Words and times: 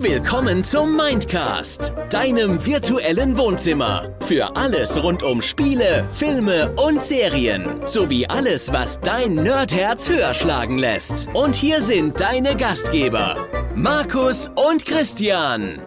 Willkommen 0.00 0.62
zum 0.62 0.96
Mindcast, 0.96 1.92
deinem 2.10 2.64
virtuellen 2.64 3.36
Wohnzimmer. 3.36 4.14
Für 4.20 4.56
alles 4.56 5.02
rund 5.02 5.22
um 5.22 5.42
Spiele, 5.42 6.04
Filme 6.12 6.72
und 6.76 7.02
Serien. 7.02 7.80
Sowie 7.84 8.26
alles, 8.26 8.72
was 8.72 9.00
dein 9.00 9.34
Nerdherz 9.34 10.08
höher 10.08 10.34
schlagen 10.34 10.78
lässt. 10.78 11.28
Und 11.34 11.56
hier 11.56 11.82
sind 11.82 12.20
deine 12.20 12.56
Gastgeber, 12.56 13.48
Markus 13.74 14.48
und 14.54 14.86
Christian. 14.86 15.82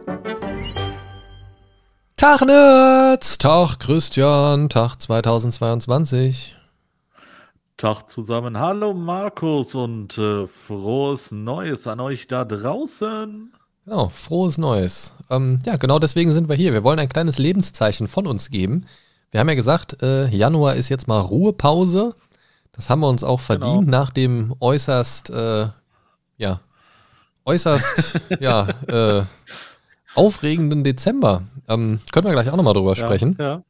Tag 2.18 2.42
Nerds, 2.42 3.38
Tag 3.38 3.80
Christian, 3.80 4.70
Tag 4.70 5.02
2022. 5.02 6.61
Tag 7.82 8.12
zusammen. 8.12 8.60
Hallo 8.60 8.94
Markus 8.94 9.74
und 9.74 10.16
äh, 10.20 10.46
frohes 10.46 11.32
Neues 11.32 11.88
an 11.88 12.00
euch 12.00 12.28
da 12.28 12.46
draußen. 12.46 13.52
Genau, 13.86 14.10
frohes 14.10 14.60
Neues. 14.60 15.16
Ähm, 15.32 15.62
ja, 15.66 15.78
genau 15.78 15.98
deswegen 15.98 16.32
sind 16.32 16.48
wir 16.48 16.56
hier. 16.56 16.74
Wir 16.74 16.84
wollen 16.84 17.00
ein 17.00 17.08
kleines 17.08 17.40
Lebenszeichen 17.40 18.08
von 18.08 18.28
uns 18.28 18.52
geben. 18.52 18.86
Wir 19.32 19.40
haben 19.40 19.50
ja 19.50 19.56
gesagt, 19.56 20.04
äh, 20.04 20.28
Januar 20.28 20.76
ist 20.76 20.90
jetzt 20.90 21.08
mal 21.08 21.22
Ruhepause. 21.22 22.14
Das 22.72 22.88
haben 22.88 23.00
wir 23.00 23.10
uns 23.10 23.24
auch 23.24 23.40
verdient 23.40 23.86
genau. 23.86 23.98
nach 23.98 24.12
dem 24.12 24.54
äußerst, 24.60 25.32
äh, 25.32 25.70
ja, 26.38 26.60
äußerst, 27.46 28.20
ja, 28.40 28.68
äh, 28.90 29.24
aufregenden 30.14 30.84
Dezember. 30.84 31.42
Ähm, 31.68 32.00
können 32.12 32.28
wir 32.28 32.34
gleich 32.34 32.52
auch 32.52 32.58
nochmal 32.58 32.76
drüber 32.76 32.94
ja, 32.94 32.96
sprechen. 32.98 33.38
Ja. 33.40 33.64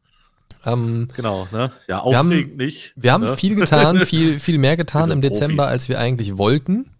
Ähm, 0.65 1.07
genau, 1.15 1.47
ne? 1.51 1.71
Ja, 1.87 1.99
aufregend 1.99 2.11
wir 2.11 2.17
haben, 2.17 2.57
nicht. 2.57 2.93
Wir 2.95 3.13
haben 3.13 3.23
ne? 3.23 3.37
viel 3.37 3.55
getan, 3.55 3.99
viel, 4.05 4.39
viel 4.39 4.57
mehr 4.57 4.77
getan 4.77 5.11
im 5.11 5.21
Dezember, 5.21 5.63
Profis. 5.63 5.71
als 5.71 5.89
wir 5.89 5.99
eigentlich 5.99 6.37
wollten. 6.37 6.91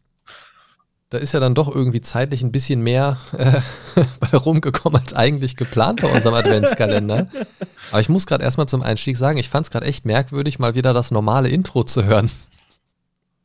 Da 1.09 1.17
ist 1.17 1.33
ja 1.33 1.41
dann 1.41 1.53
doch 1.53 1.67
irgendwie 1.67 1.99
zeitlich 1.99 2.41
ein 2.41 2.53
bisschen 2.53 2.81
mehr 2.81 3.17
äh, 3.37 3.61
bei 4.19 4.37
rumgekommen 4.37 5.01
als 5.01 5.13
eigentlich 5.13 5.57
geplant 5.57 6.01
bei 6.01 6.09
unserem 6.09 6.35
Adventskalender. 6.35 7.27
Aber 7.91 7.99
ich 7.99 8.07
muss 8.07 8.25
gerade 8.25 8.45
erstmal 8.45 8.67
zum 8.67 8.81
Einstieg 8.81 9.17
sagen, 9.17 9.37
ich 9.37 9.49
fand 9.49 9.65
es 9.65 9.71
gerade 9.71 9.85
echt 9.85 10.05
merkwürdig, 10.05 10.57
mal 10.57 10.73
wieder 10.73 10.93
das 10.93 11.11
normale 11.11 11.49
Intro 11.49 11.83
zu 11.83 12.05
hören. 12.05 12.31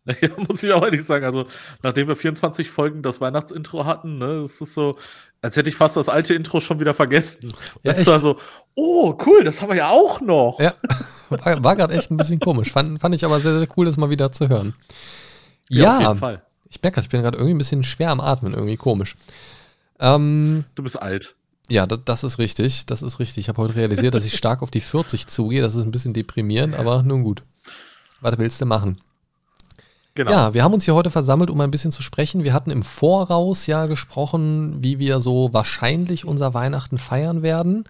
Ja, 0.20 0.28
muss 0.36 0.62
ich 0.62 0.72
auch 0.72 0.84
ehrlich 0.84 1.04
sagen. 1.04 1.24
Also, 1.24 1.46
nachdem 1.82 2.08
wir 2.08 2.16
24 2.16 2.70
Folgen 2.70 3.02
das 3.02 3.20
Weihnachtsintro 3.20 3.84
hatten, 3.84 4.18
ne, 4.18 4.44
es 4.44 4.60
ist 4.60 4.74
so, 4.74 4.96
als 5.42 5.56
hätte 5.56 5.68
ich 5.68 5.74
fast 5.74 5.96
das 5.96 6.08
alte 6.08 6.34
Intro 6.34 6.60
schon 6.60 6.80
wieder 6.80 6.94
vergessen. 6.94 7.52
Ja, 7.82 7.92
es 7.92 8.06
war 8.06 8.18
so, 8.18 8.38
oh, 8.74 9.16
cool, 9.26 9.44
das 9.44 9.60
haben 9.60 9.70
wir 9.70 9.76
ja 9.76 9.88
auch 9.90 10.20
noch. 10.20 10.58
Ja, 10.60 10.74
war, 11.28 11.64
war 11.64 11.76
gerade 11.76 11.94
echt 11.94 12.10
ein 12.10 12.16
bisschen 12.16 12.40
komisch. 12.40 12.70
Fand, 12.70 13.00
fand 13.00 13.14
ich 13.14 13.24
aber 13.24 13.40
sehr, 13.40 13.58
sehr 13.58 13.68
cool, 13.76 13.86
das 13.86 13.96
mal 13.96 14.10
wieder 14.10 14.32
zu 14.32 14.48
hören. 14.48 14.74
Ja, 15.68 15.82
ja 15.82 15.96
auf 15.96 16.00
jeden 16.00 16.18
Fall. 16.18 16.42
Ich 16.68 16.82
merke, 16.82 17.00
ich 17.00 17.08
bin 17.08 17.22
gerade 17.22 17.38
irgendwie 17.38 17.54
ein 17.54 17.58
bisschen 17.58 17.84
schwer 17.84 18.10
am 18.10 18.20
Atmen, 18.20 18.54
irgendwie 18.54 18.76
komisch. 18.76 19.16
Ähm, 19.98 20.64
du 20.74 20.82
bist 20.82 21.00
alt. 21.00 21.34
Ja, 21.68 21.86
das, 21.86 22.00
das, 22.04 22.24
ist 22.24 22.38
richtig. 22.38 22.86
Das 22.86 23.02
ist 23.02 23.18
richtig. 23.18 23.38
Ich 23.38 23.48
habe 23.48 23.60
heute 23.60 23.74
realisiert, 23.74 24.14
dass 24.14 24.24
ich 24.24 24.36
stark 24.36 24.62
auf 24.62 24.70
die 24.70 24.80
40 24.80 25.26
zugehe. 25.26 25.62
Das 25.62 25.74
ist 25.74 25.82
ein 25.82 25.90
bisschen 25.90 26.12
deprimierend, 26.12 26.76
aber 26.76 27.02
nun 27.02 27.24
gut. 27.24 27.42
Was 28.20 28.38
willst 28.38 28.60
du 28.60 28.66
machen? 28.66 28.96
Genau. 30.16 30.30
Ja, 30.30 30.54
wir 30.54 30.64
haben 30.64 30.72
uns 30.72 30.86
hier 30.86 30.94
heute 30.94 31.10
versammelt, 31.10 31.50
um 31.50 31.60
ein 31.60 31.70
bisschen 31.70 31.92
zu 31.92 32.00
sprechen. 32.00 32.42
Wir 32.42 32.54
hatten 32.54 32.70
im 32.70 32.82
Voraus 32.82 33.66
ja 33.66 33.84
gesprochen, 33.84 34.82
wie 34.82 34.98
wir 34.98 35.20
so 35.20 35.50
wahrscheinlich 35.52 36.24
unser 36.24 36.54
Weihnachten 36.54 36.96
feiern 36.96 37.42
werden. 37.42 37.84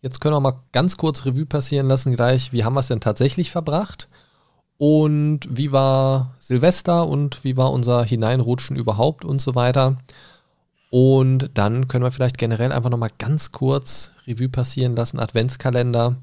Jetzt 0.00 0.18
können 0.22 0.34
wir 0.34 0.40
mal 0.40 0.62
ganz 0.72 0.96
kurz 0.96 1.26
Revue 1.26 1.44
passieren 1.44 1.86
lassen 1.86 2.16
gleich. 2.16 2.54
Wie 2.54 2.64
haben 2.64 2.72
wir 2.72 2.80
es 2.80 2.88
denn 2.88 3.00
tatsächlich 3.00 3.50
verbracht? 3.50 4.08
Und 4.78 5.40
wie 5.50 5.70
war 5.70 6.36
Silvester 6.38 7.06
und 7.06 7.44
wie 7.44 7.58
war 7.58 7.70
unser 7.70 8.02
Hineinrutschen 8.02 8.74
überhaupt 8.74 9.26
und 9.26 9.42
so 9.42 9.54
weiter? 9.54 9.98
Und 10.88 11.50
dann 11.52 11.86
können 11.86 12.04
wir 12.04 12.12
vielleicht 12.12 12.38
generell 12.38 12.72
einfach 12.72 12.88
nochmal 12.88 13.12
ganz 13.18 13.52
kurz 13.52 14.12
Revue 14.26 14.48
passieren 14.48 14.96
lassen, 14.96 15.20
Adventskalender. 15.20 16.16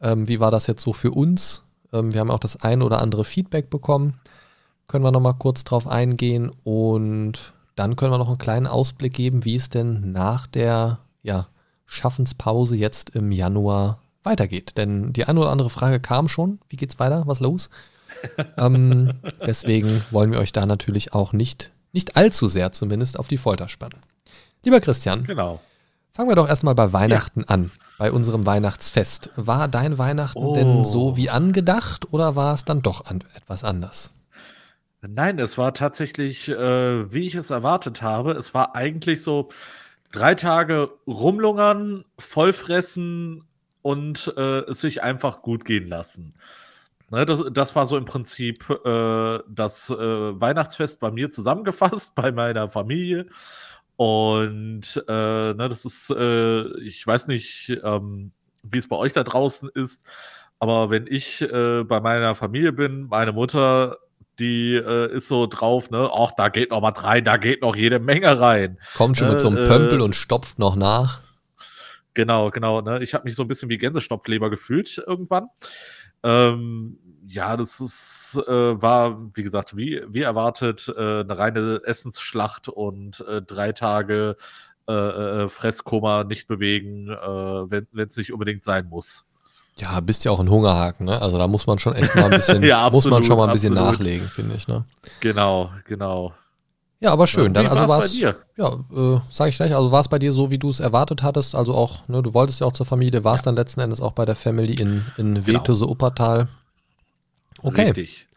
Ähm, 0.00 0.28
wie 0.28 0.40
war 0.40 0.50
das 0.50 0.66
jetzt 0.66 0.82
so 0.82 0.94
für 0.94 1.10
uns? 1.10 1.62
Ähm, 1.92 2.14
wir 2.14 2.20
haben 2.20 2.30
auch 2.30 2.40
das 2.40 2.62
eine 2.62 2.86
oder 2.86 3.02
andere 3.02 3.26
Feedback 3.26 3.68
bekommen 3.68 4.14
können 4.88 5.04
wir 5.04 5.12
nochmal 5.12 5.34
kurz 5.34 5.64
drauf 5.64 5.86
eingehen 5.86 6.50
und 6.64 7.54
dann 7.74 7.96
können 7.96 8.12
wir 8.12 8.18
noch 8.18 8.28
einen 8.28 8.38
kleinen 8.38 8.66
Ausblick 8.66 9.14
geben, 9.14 9.44
wie 9.44 9.56
es 9.56 9.70
denn 9.70 10.12
nach 10.12 10.46
der 10.46 10.98
ja, 11.22 11.48
Schaffenspause 11.86 12.76
jetzt 12.76 13.10
im 13.10 13.32
Januar 13.32 13.98
weitergeht. 14.22 14.76
Denn 14.76 15.12
die 15.12 15.24
eine 15.24 15.40
oder 15.40 15.50
andere 15.50 15.70
Frage 15.70 16.00
kam 16.00 16.28
schon. 16.28 16.58
Wie 16.68 16.76
geht's 16.76 16.98
weiter? 16.98 17.24
Was 17.26 17.40
los? 17.40 17.70
ähm, 18.56 19.14
deswegen 19.44 20.04
wollen 20.10 20.32
wir 20.32 20.38
euch 20.38 20.52
da 20.52 20.66
natürlich 20.66 21.12
auch 21.12 21.32
nicht, 21.32 21.72
nicht 21.92 22.16
allzu 22.16 22.48
sehr 22.48 22.72
zumindest 22.72 23.18
auf 23.18 23.28
die 23.28 23.38
Folter 23.38 23.68
spannen. 23.68 23.98
Lieber 24.64 24.80
Christian, 24.80 25.24
genau. 25.24 25.60
fangen 26.12 26.28
wir 26.28 26.36
doch 26.36 26.48
erstmal 26.48 26.74
bei 26.74 26.92
Weihnachten 26.92 27.40
ja. 27.40 27.46
an, 27.48 27.72
bei 27.98 28.12
unserem 28.12 28.46
Weihnachtsfest. 28.46 29.30
War 29.34 29.66
dein 29.66 29.98
Weihnachten 29.98 30.38
oh. 30.38 30.54
denn 30.54 30.84
so 30.84 31.16
wie 31.16 31.30
angedacht 31.30 32.12
oder 32.12 32.36
war 32.36 32.54
es 32.54 32.64
dann 32.64 32.82
doch 32.82 33.06
an, 33.06 33.24
etwas 33.34 33.64
anders? 33.64 34.12
Nein, 35.04 35.38
es 35.40 35.58
war 35.58 35.74
tatsächlich, 35.74 36.48
äh, 36.48 37.12
wie 37.12 37.26
ich 37.26 37.34
es 37.34 37.50
erwartet 37.50 38.02
habe. 38.02 38.32
Es 38.32 38.54
war 38.54 38.76
eigentlich 38.76 39.22
so 39.22 39.48
drei 40.12 40.34
Tage 40.36 40.90
rumlungern, 41.08 42.04
vollfressen 42.18 43.44
und 43.82 44.32
äh, 44.36 44.60
es 44.70 44.80
sich 44.80 45.02
einfach 45.02 45.42
gut 45.42 45.64
gehen 45.64 45.88
lassen. 45.88 46.34
Ne, 47.10 47.26
das, 47.26 47.42
das 47.52 47.76
war 47.76 47.86
so 47.86 47.96
im 47.96 48.04
Prinzip 48.06 48.70
äh, 48.70 49.38
das 49.48 49.90
äh, 49.90 49.96
Weihnachtsfest 50.40 51.00
bei 51.00 51.10
mir 51.10 51.30
zusammengefasst, 51.30 52.14
bei 52.16 52.32
meiner 52.32 52.68
Familie. 52.68 53.26
Und 53.96 55.04
äh, 55.08 55.12
ne, 55.54 55.68
das 55.68 55.84
ist, 55.84 56.10
äh, 56.10 56.78
ich 56.80 57.06
weiß 57.06 57.26
nicht, 57.28 57.70
ähm, 57.84 58.32
wie 58.62 58.78
es 58.78 58.88
bei 58.88 58.96
euch 58.96 59.12
da 59.14 59.24
draußen 59.24 59.68
ist, 59.74 60.04
aber 60.60 60.90
wenn 60.90 61.06
ich 61.08 61.40
bei 61.50 62.00
meiner 62.00 62.36
Familie 62.36 62.72
bin, 62.72 63.08
meine 63.08 63.32
Mutter 63.32 63.98
die 64.42 64.74
äh, 64.74 65.14
ist 65.14 65.28
so 65.28 65.46
drauf, 65.46 65.90
ne, 65.90 66.10
ach, 66.12 66.32
da 66.36 66.48
geht 66.48 66.72
noch 66.72 66.82
was 66.82 67.04
rein, 67.04 67.24
da 67.24 67.36
geht 67.36 67.62
noch 67.62 67.76
jede 67.76 68.00
Menge 68.00 68.40
rein. 68.40 68.78
Kommt 68.94 69.16
schon 69.16 69.28
äh, 69.28 69.30
mit 69.32 69.40
so 69.40 69.48
einem 69.48 69.58
äh, 69.58 69.66
Pömpel 69.66 70.00
und 70.00 70.16
stopft 70.16 70.58
noch 70.58 70.74
nach. 70.74 71.22
Genau, 72.14 72.50
genau, 72.50 72.80
ne? 72.80 73.02
Ich 73.02 73.14
habe 73.14 73.24
mich 73.24 73.36
so 73.36 73.42
ein 73.42 73.48
bisschen 73.48 73.70
wie 73.70 73.78
Gänsestopfleber 73.78 74.50
gefühlt 74.50 75.02
irgendwann. 75.06 75.46
Ähm, 76.24 76.98
ja, 77.26 77.56
das 77.56 77.80
ist, 77.80 78.38
äh, 78.46 78.82
war, 78.82 79.30
wie 79.34 79.44
gesagt, 79.44 79.76
wie, 79.76 80.02
wie 80.08 80.22
erwartet, 80.22 80.92
äh, 80.94 81.20
eine 81.20 81.38
reine 81.38 81.80
Essensschlacht 81.84 82.68
und 82.68 83.20
äh, 83.20 83.40
drei 83.40 83.72
Tage 83.72 84.36
Fresskoma 84.84 86.24
nicht 86.24 86.48
bewegen, 86.48 87.06
wenn 87.06 87.86
es 88.08 88.16
nicht 88.16 88.32
unbedingt 88.32 88.64
sein 88.64 88.88
muss. 88.88 89.24
Ja, 89.76 90.00
bist 90.00 90.24
ja 90.24 90.30
auch 90.32 90.40
ein 90.40 90.50
Hungerhaken, 90.50 91.06
ne? 91.06 91.20
Also 91.20 91.38
da 91.38 91.46
muss 91.46 91.66
man 91.66 91.78
schon 91.78 91.94
echt 91.94 92.14
mal 92.14 92.24
ein 92.24 92.30
bisschen, 92.30 92.62
ja, 92.62 92.84
absolut, 92.84 92.92
muss 92.92 93.10
man 93.10 93.24
schon 93.24 93.36
mal 93.36 93.46
ein 93.46 93.52
bisschen 93.52 93.76
absolut. 93.76 94.00
nachlegen, 94.00 94.28
finde 94.28 94.54
ich, 94.56 94.68
ne? 94.68 94.84
Genau, 95.20 95.70
genau. 95.86 96.34
Ja, 97.00 97.10
aber 97.10 97.26
schön. 97.26 97.52
Dann, 97.52 97.66
also 97.66 97.88
war 97.88 97.98
es, 98.00 98.20
ja, 98.20 98.30
äh, 98.30 99.20
sage 99.28 99.50
ich 99.50 99.56
gleich, 99.56 99.74
also 99.74 99.90
war 99.90 100.00
es 100.00 100.08
bei 100.08 100.20
dir 100.20 100.30
so, 100.30 100.50
wie 100.50 100.58
du 100.58 100.68
es 100.68 100.78
erwartet 100.78 101.24
hattest, 101.24 101.56
also 101.56 101.74
auch, 101.74 102.06
ne, 102.06 102.22
du 102.22 102.32
wolltest 102.32 102.60
ja 102.60 102.66
auch 102.66 102.72
zur 102.72 102.86
Familie, 102.86 103.24
war 103.24 103.34
es 103.34 103.40
ja. 103.40 103.46
dann 103.46 103.56
letzten 103.56 103.80
Endes 103.80 104.00
auch 104.00 104.12
bei 104.12 104.24
der 104.24 104.36
Family 104.36 104.74
in, 104.74 105.04
in 105.16 105.34
genau. 105.34 105.46
Wetese 105.46 105.86
Uppertal. 105.86 106.48
Okay. 107.60 107.86
Richtig. 107.86 108.28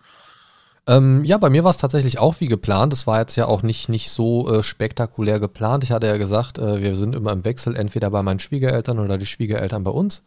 Ähm, 0.88 1.24
ja, 1.24 1.38
bei 1.38 1.50
mir 1.50 1.64
war 1.64 1.72
es 1.72 1.78
tatsächlich 1.78 2.20
auch 2.20 2.40
wie 2.40 2.48
geplant. 2.48 2.94
Es 2.94 3.08
war 3.08 3.20
jetzt 3.20 3.36
ja 3.36 3.48
auch 3.48 3.64
nicht, 3.64 3.90
nicht 3.90 4.12
so 4.12 4.52
äh, 4.52 4.64
spektakulär 4.64 5.40
geplant. 5.40 5.84
Ich 5.84 5.92
hatte 5.92 6.08
ja 6.08 6.18
gesagt, 6.18 6.60
äh, 6.60 6.82
wir 6.82 6.96
sind 6.96 7.16
immer 7.16 7.32
im 7.32 7.44
Wechsel, 7.44 7.76
entweder 7.76 8.12
bei 8.12 8.22
meinen 8.22 8.40
Schwiegereltern 8.40 9.00
oder 9.00 9.18
die 9.18 9.26
Schwiegereltern 9.26 9.84
bei 9.84 9.92
uns. 9.92 10.22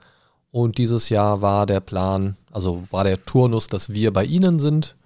Und 0.50 0.78
dieses 0.78 1.08
Jahr 1.08 1.42
war 1.42 1.66
der 1.66 1.80
Plan, 1.80 2.36
also 2.50 2.84
war 2.90 3.04
der 3.04 3.24
Turnus, 3.24 3.68
dass 3.68 3.90
wir 3.90 4.12
bei 4.12 4.24
ihnen 4.24 4.58
sind. 4.58 4.96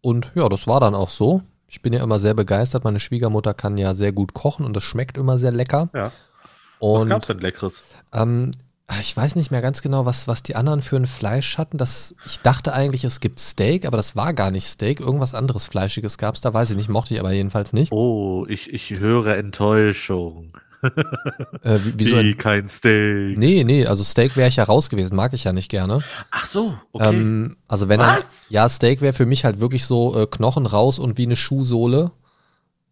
Und 0.00 0.30
ja, 0.34 0.48
das 0.48 0.66
war 0.66 0.80
dann 0.80 0.94
auch 0.94 1.10
so. 1.10 1.42
Ich 1.66 1.82
bin 1.82 1.92
ja 1.92 2.02
immer 2.02 2.20
sehr 2.20 2.34
begeistert. 2.34 2.84
Meine 2.84 3.00
Schwiegermutter 3.00 3.54
kann 3.54 3.76
ja 3.76 3.94
sehr 3.94 4.12
gut 4.12 4.34
kochen 4.34 4.64
und 4.64 4.74
das 4.74 4.84
schmeckt 4.84 5.16
immer 5.16 5.38
sehr 5.38 5.50
lecker. 5.50 5.88
Ja. 5.94 6.12
Und, 6.78 7.02
was 7.02 7.08
gab's 7.08 7.26
denn 7.26 7.38
Leckeres? 7.40 7.82
Ähm, 8.12 8.52
ich 9.00 9.16
weiß 9.16 9.34
nicht 9.36 9.50
mehr 9.50 9.62
ganz 9.62 9.82
genau, 9.82 10.04
was, 10.04 10.28
was 10.28 10.42
die 10.42 10.54
anderen 10.54 10.82
für 10.82 10.96
ein 10.96 11.06
Fleisch 11.06 11.58
hatten. 11.58 11.78
Das, 11.78 12.14
ich 12.26 12.40
dachte 12.40 12.74
eigentlich, 12.74 13.02
es 13.04 13.18
gibt 13.20 13.40
Steak, 13.40 13.86
aber 13.86 13.96
das 13.96 14.14
war 14.14 14.34
gar 14.34 14.50
nicht 14.50 14.66
Steak. 14.66 15.00
Irgendwas 15.00 15.34
anderes 15.34 15.64
Fleischiges 15.66 16.18
gab 16.18 16.34
es 16.34 16.42
da, 16.42 16.52
weiß 16.52 16.70
ich 16.70 16.76
nicht, 16.76 16.90
mochte 16.90 17.14
ich 17.14 17.20
aber 17.20 17.32
jedenfalls 17.32 17.72
nicht. 17.72 17.90
Oh, 17.92 18.46
ich, 18.48 18.72
ich 18.72 18.98
höre 19.00 19.36
Enttäuschung 19.36 20.52
äh, 21.62 21.78
wie, 21.82 21.94
wieso 21.96 22.16
wie 22.16 22.34
kein 22.34 22.68
Steak. 22.68 23.38
Nee, 23.38 23.64
nee, 23.64 23.86
also 23.86 24.04
Steak 24.04 24.36
wäre 24.36 24.48
ich 24.48 24.56
ja 24.56 24.64
raus 24.64 24.90
gewesen, 24.90 25.16
mag 25.16 25.32
ich 25.32 25.44
ja 25.44 25.52
nicht 25.52 25.70
gerne. 25.70 26.00
Ach 26.30 26.46
so, 26.46 26.78
okay. 26.92 27.14
Ähm, 27.14 27.56
also 27.68 27.88
wenn 27.88 28.00
Was? 28.00 28.46
Er, 28.50 28.54
ja, 28.54 28.68
Steak 28.68 29.00
wäre 29.00 29.12
für 29.12 29.26
mich 29.26 29.44
halt 29.44 29.60
wirklich 29.60 29.84
so 29.84 30.20
äh, 30.20 30.26
Knochen 30.26 30.66
raus 30.66 30.98
und 30.98 31.18
wie 31.18 31.26
eine 31.26 31.36
Schuhsohle. 31.36 32.10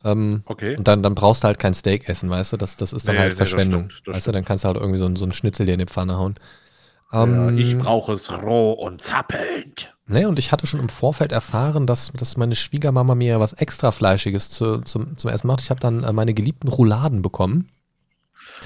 Ähm, 0.04 0.42
okay. 0.46 0.76
Und 0.76 0.88
dann, 0.88 1.02
dann 1.02 1.14
brauchst 1.14 1.44
du 1.44 1.46
halt 1.46 1.58
kein 1.58 1.74
Steak 1.74 2.08
essen, 2.08 2.28
weißt 2.28 2.54
du? 2.54 2.56
Das, 2.56 2.76
das 2.76 2.92
ist 2.92 3.06
dann 3.06 3.14
nee, 3.14 3.20
halt 3.20 3.34
Verschwendung. 3.34 3.82
Nee, 3.82 3.88
das 3.88 3.96
stimmt, 3.98 4.08
das 4.08 4.16
weißt 4.16 4.26
du, 4.28 4.32
dann 4.32 4.44
kannst 4.44 4.64
du 4.64 4.68
halt 4.68 4.78
irgendwie 4.78 4.98
so, 4.98 5.14
so 5.14 5.24
einen 5.24 5.32
Schnitzel 5.32 5.66
dir 5.66 5.74
in 5.74 5.78
die 5.78 5.86
Pfanne 5.86 6.16
hauen. 6.16 6.34
Ähm, 7.12 7.56
ja, 7.56 7.64
ich 7.64 7.78
brauche 7.78 8.12
es 8.14 8.30
roh 8.30 8.72
und 8.72 9.02
zappelnd. 9.02 9.94
Ne, 10.06 10.28
und 10.28 10.38
ich 10.38 10.50
hatte 10.50 10.66
schon 10.66 10.80
im 10.80 10.88
Vorfeld 10.88 11.30
erfahren, 11.32 11.86
dass, 11.86 12.12
dass 12.12 12.36
meine 12.36 12.56
Schwiegermama 12.56 13.14
mir 13.14 13.38
was 13.38 13.52
extra 13.52 13.92
Fleischiges 13.92 14.50
zu, 14.50 14.80
zum, 14.80 15.16
zum 15.16 15.30
Essen 15.30 15.46
macht. 15.46 15.60
Ich 15.60 15.70
habe 15.70 15.80
dann 15.80 16.02
äh, 16.02 16.12
meine 16.12 16.34
geliebten 16.34 16.68
Rouladen 16.68 17.22
bekommen. 17.22 17.68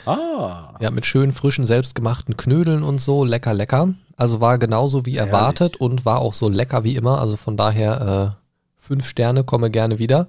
Ah. 0.04 0.74
Ja, 0.80 0.90
mit 0.90 1.06
schönen, 1.06 1.32
frischen, 1.32 1.64
selbstgemachten 1.64 2.36
Knödeln 2.36 2.82
und 2.82 3.00
so. 3.00 3.24
Lecker, 3.24 3.54
lecker. 3.54 3.94
Also 4.16 4.40
war 4.40 4.58
genauso 4.58 5.06
wie 5.06 5.16
erwartet 5.16 5.74
Herrlich. 5.74 5.80
und 5.80 6.04
war 6.04 6.20
auch 6.20 6.34
so 6.34 6.48
lecker 6.48 6.84
wie 6.84 6.96
immer. 6.96 7.20
Also 7.20 7.36
von 7.36 7.56
daher 7.56 8.36
äh, 8.36 8.42
fünf 8.78 9.06
Sterne, 9.06 9.44
komme 9.44 9.70
gerne 9.70 9.98
wieder. 9.98 10.26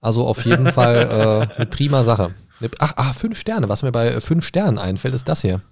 Also 0.00 0.26
auf 0.26 0.44
jeden 0.44 0.72
Fall 0.72 1.48
äh, 1.50 1.54
eine 1.56 1.66
prima 1.66 2.04
Sache. 2.04 2.34
Ach, 2.78 2.92
ach, 2.96 3.14
fünf 3.14 3.38
Sterne. 3.38 3.68
Was 3.68 3.82
mir 3.82 3.92
bei 3.92 4.20
fünf 4.20 4.44
Sternen 4.44 4.78
einfällt, 4.78 5.14
ist 5.14 5.28
das 5.28 5.42
hier. 5.42 5.62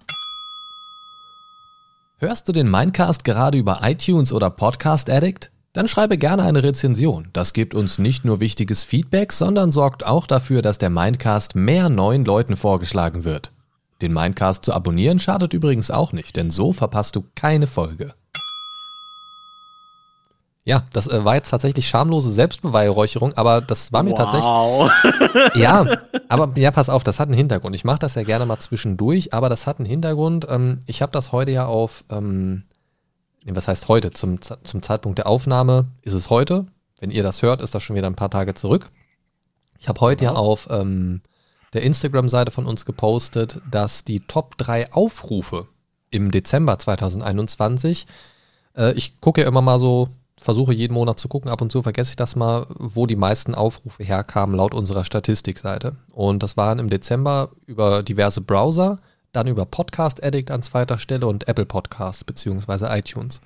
Hörst 2.17 2.49
du 2.49 2.51
den 2.51 2.69
Mindcast 2.69 3.23
gerade 3.23 3.57
über 3.57 3.79
iTunes 3.83 4.33
oder 4.33 4.49
Podcast 4.49 5.09
Addict? 5.09 5.51
Dann 5.73 5.87
schreibe 5.87 6.17
gerne 6.17 6.43
eine 6.43 6.63
Rezension. 6.63 7.29
Das 7.31 7.53
gibt 7.53 7.75
uns 7.75 7.99
nicht 7.99 8.25
nur 8.25 8.39
wichtiges 8.39 8.83
Feedback, 8.83 9.31
sondern 9.31 9.71
sorgt 9.71 10.03
auch 10.05 10.25
dafür, 10.25 10.63
dass 10.63 10.79
der 10.79 10.89
Mindcast 10.89 11.55
mehr 11.55 11.89
neuen 11.89 12.25
Leuten 12.25 12.57
vorgeschlagen 12.57 13.23
wird. 13.23 13.51
Den 14.01 14.13
Mindcast 14.13 14.65
zu 14.65 14.73
abonnieren 14.73 15.19
schadet 15.19 15.53
übrigens 15.53 15.91
auch 15.91 16.11
nicht, 16.11 16.35
denn 16.37 16.49
so 16.49 16.73
verpasst 16.73 17.15
du 17.15 17.25
keine 17.35 17.67
Folge. 17.67 18.13
Ja, 20.65 20.83
das 20.91 21.07
äh, 21.07 21.23
war 21.23 21.35
jetzt 21.35 21.49
tatsächlich 21.49 21.87
schamlose 21.87 22.31
Selbstbeweihräucherung, 22.31 23.33
aber 23.33 23.61
das 23.61 23.91
war 23.91 24.03
mir 24.03 24.11
wow. 24.11 24.91
tatsächlich. 25.11 25.55
Ja, 25.61 25.85
aber 26.29 26.51
ja, 26.57 26.71
pass 26.71 26.89
auf, 26.89 27.03
das 27.03 27.19
hat 27.19 27.27
einen 27.27 27.37
Hintergrund. 27.37 27.75
Ich 27.75 27.85
mache 27.85 27.99
das 27.99 28.15
ja 28.15 28.23
gerne 28.23 28.45
mal 28.45 28.59
zwischendurch, 28.59 29.33
aber 29.33 29.49
das 29.49 29.67
hat 29.67 29.79
einen 29.79 29.87
Hintergrund. 29.87 30.47
Ähm, 30.49 30.79
ich 30.85 31.01
habe 31.01 31.11
das 31.11 31.31
heute 31.31 31.51
ja 31.51 31.65
auf 31.65 32.03
ähm, 32.11 32.63
was 33.55 33.67
heißt 33.67 33.87
heute? 33.87 34.11
Zum, 34.11 34.39
zum 34.41 34.81
Zeitpunkt 34.81 35.17
der 35.17 35.27
Aufnahme 35.27 35.87
ist 36.01 36.13
es 36.13 36.29
heute. 36.29 36.67
Wenn 36.99 37.11
ihr 37.11 37.23
das 37.23 37.41
hört, 37.41 37.61
ist 37.61 37.73
das 37.73 37.83
schon 37.83 37.95
wieder 37.95 38.07
ein 38.07 38.15
paar 38.15 38.31
Tage 38.31 38.53
zurück. 38.53 38.91
Ich 39.79 39.87
habe 39.87 40.01
heute 40.01 40.25
ja, 40.25 40.31
ja 40.31 40.37
auf 40.37 40.67
ähm, 40.69 41.21
der 41.73 41.83
Instagram-Seite 41.83 42.51
von 42.51 42.65
uns 42.65 42.85
gepostet, 42.85 43.61
dass 43.69 44.03
die 44.03 44.21
Top 44.21 44.57
3 44.57 44.91
Aufrufe 44.91 45.67
im 46.11 46.31
Dezember 46.31 46.77
2021, 46.79 48.07
äh, 48.75 48.93
ich 48.93 49.21
gucke 49.21 49.41
ja 49.41 49.47
immer 49.47 49.61
mal 49.61 49.79
so, 49.79 50.09
versuche 50.37 50.73
jeden 50.73 50.93
Monat 50.93 51.19
zu 51.19 51.27
gucken, 51.27 51.51
ab 51.51 51.61
und 51.61 51.71
zu 51.71 51.83
vergesse 51.83 52.11
ich 52.11 52.15
das 52.15 52.35
mal, 52.35 52.65
wo 52.77 53.05
die 53.05 53.17
meisten 53.17 53.55
Aufrufe 53.55 54.03
herkamen 54.03 54.55
laut 54.55 54.73
unserer 54.73 55.03
Statistikseite. 55.03 55.97
Und 56.11 56.43
das 56.43 56.57
waren 56.57 56.79
im 56.79 56.89
Dezember 56.89 57.49
über 57.65 58.03
diverse 58.03 58.41
Browser, 58.41 58.99
dann 59.31 59.47
über 59.47 59.65
Podcast 59.65 60.23
Addict 60.23 60.51
an 60.51 60.63
zweiter 60.63 60.99
Stelle 60.99 61.27
und 61.27 61.47
Apple 61.47 61.65
Podcasts 61.65 62.23
beziehungsweise 62.23 62.87
iTunes. 62.89 63.41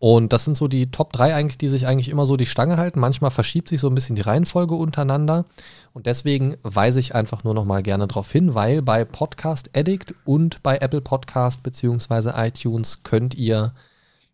Und 0.00 0.32
das 0.32 0.44
sind 0.44 0.56
so 0.56 0.68
die 0.68 0.90
Top 0.90 1.12
3 1.12 1.34
eigentlich, 1.34 1.58
die 1.58 1.68
sich 1.68 1.86
eigentlich 1.86 2.08
immer 2.08 2.24
so 2.24 2.36
die 2.36 2.46
Stange 2.46 2.76
halten. 2.76 3.00
Manchmal 3.00 3.32
verschiebt 3.32 3.68
sich 3.68 3.80
so 3.80 3.88
ein 3.88 3.94
bisschen 3.96 4.14
die 4.14 4.22
Reihenfolge 4.22 4.74
untereinander. 4.76 5.44
Und 5.92 6.06
deswegen 6.06 6.56
weise 6.62 7.00
ich 7.00 7.14
einfach 7.16 7.42
nur 7.42 7.54
noch 7.54 7.64
mal 7.64 7.82
gerne 7.82 8.06
darauf 8.06 8.30
hin, 8.30 8.54
weil 8.54 8.80
bei 8.80 9.04
Podcast 9.04 9.70
Addict 9.76 10.14
und 10.24 10.62
bei 10.62 10.76
Apple 10.78 11.00
Podcast 11.00 11.64
beziehungsweise 11.64 12.34
iTunes 12.36 13.02
könnt 13.02 13.34
ihr 13.34 13.72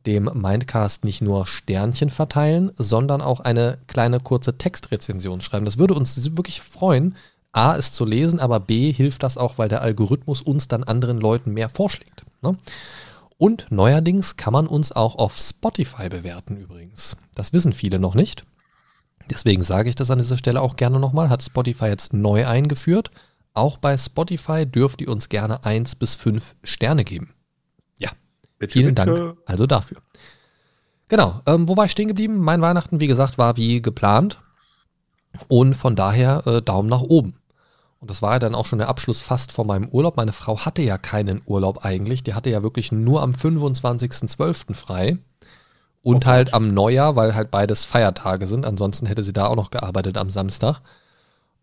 dem 0.04 0.24
Mindcast 0.34 1.04
nicht 1.04 1.22
nur 1.22 1.46
Sternchen 1.46 2.10
verteilen, 2.10 2.72
sondern 2.76 3.22
auch 3.22 3.40
eine 3.40 3.78
kleine 3.86 4.20
kurze 4.20 4.58
Textrezension 4.58 5.40
schreiben. 5.40 5.64
Das 5.64 5.78
würde 5.78 5.94
uns 5.94 6.36
wirklich 6.36 6.60
freuen, 6.60 7.16
A, 7.56 7.76
es 7.76 7.92
zu 7.92 8.04
lesen, 8.04 8.40
aber 8.40 8.60
B, 8.60 8.92
hilft 8.92 9.22
das 9.22 9.36
auch, 9.36 9.58
weil 9.58 9.68
der 9.68 9.82
Algorithmus 9.82 10.42
uns 10.42 10.68
dann 10.68 10.84
anderen 10.84 11.20
Leuten 11.20 11.52
mehr 11.52 11.68
vorschlägt. 11.68 12.24
Ne? 12.42 12.56
Und 13.38 13.66
neuerdings 13.70 14.36
kann 14.36 14.52
man 14.52 14.66
uns 14.66 14.92
auch 14.92 15.16
auf 15.16 15.36
Spotify 15.38 16.08
bewerten 16.08 16.56
übrigens. 16.56 17.16
Das 17.34 17.52
wissen 17.52 17.72
viele 17.72 17.98
noch 17.98 18.14
nicht. 18.14 18.44
Deswegen 19.30 19.62
sage 19.62 19.88
ich 19.88 19.94
das 19.94 20.10
an 20.10 20.18
dieser 20.18 20.38
Stelle 20.38 20.60
auch 20.60 20.76
gerne 20.76 21.00
nochmal. 21.00 21.30
Hat 21.30 21.42
Spotify 21.42 21.86
jetzt 21.86 22.12
neu 22.12 22.46
eingeführt. 22.46 23.10
Auch 23.54 23.78
bei 23.78 23.96
Spotify 23.96 24.66
dürft 24.66 25.00
ihr 25.00 25.08
uns 25.08 25.28
gerne 25.28 25.64
1 25.64 25.94
bis 25.96 26.14
5 26.14 26.56
Sterne 26.62 27.04
geben. 27.04 27.34
Ja, 27.98 28.10
bitte, 28.58 28.72
vielen 28.72 28.94
bitte. 28.94 29.14
Dank 29.14 29.38
also 29.46 29.66
dafür. 29.66 29.98
Genau, 31.08 31.40
ähm, 31.46 31.68
wo 31.68 31.76
war 31.76 31.84
ich 31.84 31.92
stehen 31.92 32.08
geblieben? 32.08 32.38
Mein 32.38 32.60
Weihnachten, 32.60 33.00
wie 33.00 33.06
gesagt, 33.06 33.38
war 33.38 33.56
wie 33.56 33.80
geplant. 33.80 34.40
Und 35.48 35.74
von 35.74 35.96
daher 35.96 36.46
äh, 36.46 36.62
Daumen 36.62 36.88
nach 36.88 37.02
oben. 37.02 37.36
Und 38.04 38.10
das 38.10 38.20
war 38.20 38.34
ja 38.34 38.38
dann 38.38 38.54
auch 38.54 38.66
schon 38.66 38.80
der 38.80 38.88
Abschluss 38.88 39.22
fast 39.22 39.50
vor 39.50 39.64
meinem 39.64 39.88
Urlaub. 39.88 40.18
Meine 40.18 40.34
Frau 40.34 40.58
hatte 40.58 40.82
ja 40.82 40.98
keinen 40.98 41.40
Urlaub 41.46 41.86
eigentlich. 41.86 42.22
Die 42.22 42.34
hatte 42.34 42.50
ja 42.50 42.62
wirklich 42.62 42.92
nur 42.92 43.22
am 43.22 43.30
25.12. 43.30 44.74
frei. 44.74 45.16
Und 46.02 46.26
oh 46.26 46.28
halt 46.28 46.52
am 46.52 46.68
Neujahr, 46.68 47.16
weil 47.16 47.34
halt 47.34 47.50
beides 47.50 47.86
Feiertage 47.86 48.46
sind. 48.46 48.66
Ansonsten 48.66 49.06
hätte 49.06 49.22
sie 49.22 49.32
da 49.32 49.46
auch 49.46 49.56
noch 49.56 49.70
gearbeitet 49.70 50.18
am 50.18 50.28
Samstag. 50.28 50.82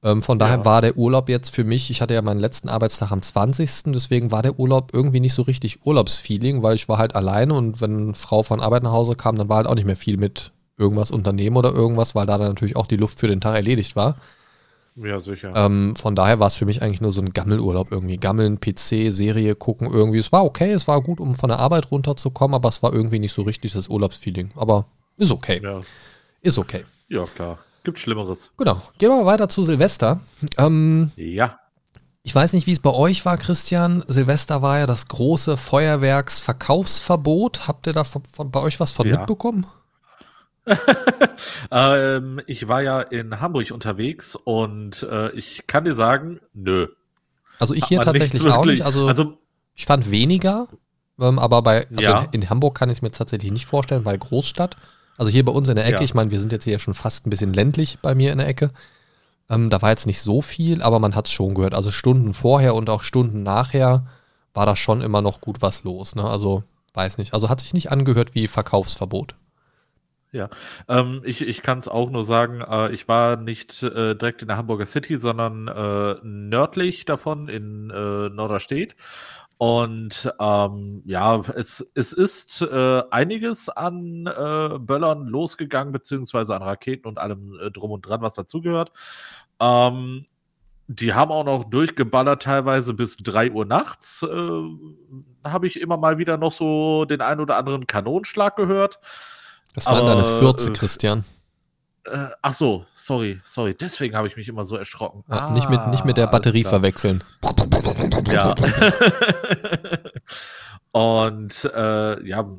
Ähm, 0.02 0.24
von 0.24 0.40
daher 0.40 0.58
ja. 0.58 0.66
war 0.66 0.82
der 0.82 0.98
Urlaub 0.98 1.30
jetzt 1.30 1.54
für 1.54 1.64
mich, 1.64 1.92
ich 1.92 2.02
hatte 2.02 2.16
ja 2.16 2.24
meinen 2.24 2.40
letzten 2.40 2.70
Arbeitstag 2.70 3.12
am 3.12 3.22
20. 3.22 3.94
Deswegen 3.94 4.32
war 4.32 4.42
der 4.42 4.58
Urlaub 4.58 4.96
irgendwie 4.96 5.20
nicht 5.20 5.36
so 5.36 5.44
richtig 5.44 5.86
Urlaubsfeeling, 5.86 6.64
weil 6.64 6.74
ich 6.74 6.90
war 6.90 6.98
halt 6.98 7.16
alleine 7.16 7.54
und 7.54 7.82
wenn 7.82 8.16
Frau 8.16 8.42
von 8.42 8.62
Arbeit 8.62 8.82
nach 8.82 8.94
Hause 8.94 9.16
kam, 9.16 9.36
dann 9.36 9.48
war 9.48 9.58
halt 9.58 9.68
auch 9.68 9.76
nicht 9.76 9.86
mehr 9.86 9.96
viel 9.96 10.18
mit 10.18 10.54
irgendwas 10.76 11.12
unternehmen 11.12 11.56
oder 11.56 11.72
irgendwas, 11.72 12.16
weil 12.16 12.26
da 12.26 12.40
dann 12.40 12.48
natürlich 12.48 12.78
auch 12.78 12.88
die 12.88 12.98
Luft 12.98 13.20
für 13.20 13.28
den 13.28 13.42
Tag 13.42 13.54
erledigt 13.54 13.96
war. 13.96 14.16
Ja, 14.96 15.22
sicher. 15.22 15.54
Ähm, 15.56 15.96
von 15.96 16.16
daher 16.16 16.40
war 16.40 16.48
es 16.48 16.56
für 16.56 16.66
mich 16.66 16.82
eigentlich 16.82 17.02
nur 17.02 17.12
so 17.12 17.22
ein 17.22 17.32
Gammelurlaub 17.32 17.92
irgendwie. 17.92 18.18
Gammeln, 18.18 18.60
PC, 18.60 19.12
Serie 19.12 19.56
gucken 19.56 19.92
irgendwie. 19.92 20.20
Es 20.20 20.32
war 20.32 20.44
okay, 20.44 20.72
es 20.72 20.88
war 20.88 21.02
gut, 21.02 21.20
um 21.20 21.34
von 21.34 21.50
der 21.50 21.60
Arbeit 21.60 21.92
runterzukommen, 21.92 22.56
aber 22.56 22.70
es 22.70 22.84
war 22.84 22.94
irgendwie 22.94 23.20
nicht 23.20 23.34
so 23.34 23.44
richtig 23.44 23.74
das 23.74 23.88
Urlaubsfeeling. 23.88 24.50
Aber 24.56 24.86
ist 25.18 25.32
okay. 25.32 25.62
Ja. 25.64 25.82
Ist 26.42 26.58
okay. 26.58 26.84
Ja, 27.08 27.26
klar. 27.26 27.60
Gibt 27.84 28.00
Schlimmeres. 28.00 28.52
Genau. 28.58 28.82
Gehen 28.98 29.10
wir 29.10 29.18
mal 29.18 29.26
weiter 29.26 29.50
zu 29.50 29.64
Silvester. 29.64 30.20
Ähm, 30.58 31.12
ja. 31.16 31.58
Ich 32.24 32.36
weiß 32.36 32.54
nicht, 32.54 32.68
wie 32.68 32.72
es 32.72 32.80
bei 32.80 32.92
euch 32.92 33.26
war, 33.26 33.38
Christian. 33.38 34.04
Silvester 34.08 34.62
war 34.62 34.80
ja 34.80 34.86
das 34.86 35.08
große 35.08 35.58
Feuerwerksverkaufsverbot. 35.58 37.68
Habt 37.68 37.88
ihr 37.88 37.94
da 37.94 38.04
von, 38.04 38.22
von, 38.32 38.52
bei 38.52 38.60
euch 38.60 38.80
was 38.80 38.92
von 38.92 39.08
ja. 39.08 39.18
mitbekommen? 39.18 39.66
ähm, 41.72 42.42
ich 42.46 42.68
war 42.68 42.82
ja 42.82 43.02
in 43.02 43.40
Hamburg 43.40 43.72
unterwegs 43.72 44.36
und 44.36 45.04
äh, 45.04 45.32
ich 45.32 45.66
kann 45.68 45.86
dir 45.86 45.96
sagen, 45.96 46.40
nö. 46.54 46.88
Also 47.60 47.74
ich 47.74 47.86
hier 47.86 48.02
tatsächlich 48.02 48.46
auch 48.52 48.66
nicht. 48.66 48.84
Also, 48.84 49.08
also, 49.08 49.38
ich 49.76 49.86
fand 49.86 50.12
weniger, 50.12 50.68
ähm, 51.20 51.40
aber 51.40 51.62
bei 51.62 51.88
also 51.88 52.02
ja. 52.02 52.22
in, 52.32 52.42
in, 52.42 52.50
Hamburg 52.50 52.76
kann 52.76 52.90
ich 52.90 52.98
es 52.98 53.02
mir 53.02 53.12
tatsächlich 53.12 53.52
nicht 53.52 53.66
vorstellen, 53.66 54.06
weil 54.06 54.18
Großstadt. 54.18 54.78
Also 55.18 55.32
hier 55.32 55.46
bei 55.46 55.52
uns 55.52 55.70
in 55.70 55.76
der 55.76 55.86
Ecke, 55.86 55.98
ja. 55.98 56.04
ich 56.04 56.14
meine, 56.14 56.32
wir 56.32 56.40
sind 56.40 56.52
jetzt 56.52 56.64
hier 56.64 56.80
schon 56.80 56.94
fast 56.94 57.26
ein 57.26 57.30
bisschen 57.30 57.54
ländlich 57.54 58.00
bei 58.02 58.16
mir 58.16 58.32
in 58.32 58.40
der 58.40 58.48
Ecke. 58.48 58.72
Ähm, 59.50 59.70
da 59.70 59.82
war 59.82 59.90
jetzt 59.90 60.08
nicht 60.08 60.22
so 60.22 60.42
viel, 60.42 60.82
aber 60.82 61.00
man 61.00 61.16
hat 61.16 61.28
es 61.28 61.32
schon 61.32 61.54
gehört. 61.54 61.76
Also 61.76 61.92
Stunden 61.92 62.34
vorher 62.34 62.74
und 62.74 62.90
auch 62.90 63.04
Stunden 63.04 63.44
nachher 63.44 64.06
war 64.54 64.66
da 64.66 64.76
schon 64.76 65.02
immer 65.02 65.22
noch 65.22 65.42
gut 65.42 65.62
was 65.62 65.84
los. 65.84 66.16
Ne? 66.16 66.24
Also 66.24 66.64
weiß 66.94 67.18
nicht. 67.18 67.34
Also 67.34 67.50
hat 67.50 67.62
sich 67.62 67.74
nicht 67.74 67.92
angehört 67.92 68.34
wie 68.34 68.48
Verkaufsverbot. 68.48 69.36
Ja, 70.34 70.50
ähm, 70.88 71.22
ich, 71.26 71.42
ich 71.42 71.62
kann 71.62 71.80
es 71.80 71.90
auch 71.90 72.10
nur 72.10 72.24
sagen, 72.24 72.62
äh, 72.62 72.92
ich 72.94 73.08
war 73.10 73.36
nicht 73.36 73.84
äh, 73.84 74.16
direkt 74.16 74.42
in 74.42 74.48
der 74.48 74.56
Hamburger 74.56 74.86
City, 74.86 75.18
sondern 75.18 75.68
äh, 75.68 76.16
nördlich 76.24 77.04
davon 77.04 77.50
in 77.50 77.90
äh, 77.90 78.30
Norderstedt. 78.30 78.96
Und 79.58 80.34
ähm, 80.40 81.04
ja, 81.06 81.38
es, 81.56 81.86
es 81.96 82.14
ist 82.14 82.62
äh, 82.62 83.04
einiges 83.12 83.68
an 83.70 84.26
äh, 84.26 84.80
Böllern 84.80 85.28
losgegangen, 85.28 85.92
beziehungsweise 85.92 86.56
an 86.56 86.64
Raketen 86.64 87.08
und 87.10 87.20
allem 87.20 87.58
äh, 87.62 87.70
drum 87.70 87.92
und 87.92 88.02
dran, 88.08 88.22
was 88.22 88.34
dazugehört. 88.36 88.92
Ähm, 89.60 90.26
die 90.88 91.14
haben 91.14 91.32
auch 91.32 91.46
noch 91.46 91.66
durchgeballert, 91.66 92.44
teilweise 92.44 92.94
bis 92.94 93.18
3 93.18 93.52
Uhr 93.52 93.66
nachts. 93.66 94.24
Äh, 94.24 94.62
Habe 95.44 95.68
ich 95.68 95.80
immer 95.80 95.98
mal 95.98 96.18
wieder 96.18 96.38
noch 96.38 96.52
so 96.52 97.06
den 97.06 97.22
ein 97.22 97.40
oder 97.40 97.58
anderen 97.58 97.88
Kanonschlag 97.88 98.56
gehört. 98.56 99.00
Das 99.74 99.86
waren 99.86 100.06
deine 100.06 100.26
14, 100.26 100.74
äh, 100.74 100.76
Christian. 100.76 101.24
Äh, 102.06 102.28
ach 102.42 102.54
so, 102.54 102.86
sorry, 102.96 103.40
sorry. 103.44 103.76
Deswegen 103.76 104.16
habe 104.16 104.28
ich 104.28 104.36
mich 104.36 104.48
immer 104.48 104.66
so 104.66 104.76
erschrocken. 104.76 105.24
Ja, 105.30 105.48
ah, 105.48 105.52
nicht, 105.52 105.70
mit, 105.70 105.88
nicht 105.88 106.04
mit 106.04 106.18
der 106.18 106.28
ah, 106.28 106.32
Batterie 106.32 106.64
verwechseln. 106.64 107.24
Ja. 108.28 108.54
Und 110.92 111.72
äh, 111.74 112.28
ja, 112.28 112.50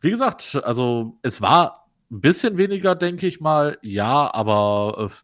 wie 0.00 0.10
gesagt, 0.10 0.60
also 0.64 1.18
es 1.22 1.40
war 1.40 1.88
ein 2.10 2.20
bisschen 2.20 2.56
weniger, 2.56 2.94
denke 2.94 3.26
ich 3.26 3.40
mal, 3.40 3.78
ja, 3.82 4.32
aber 4.32 5.10
äh, 5.10 5.14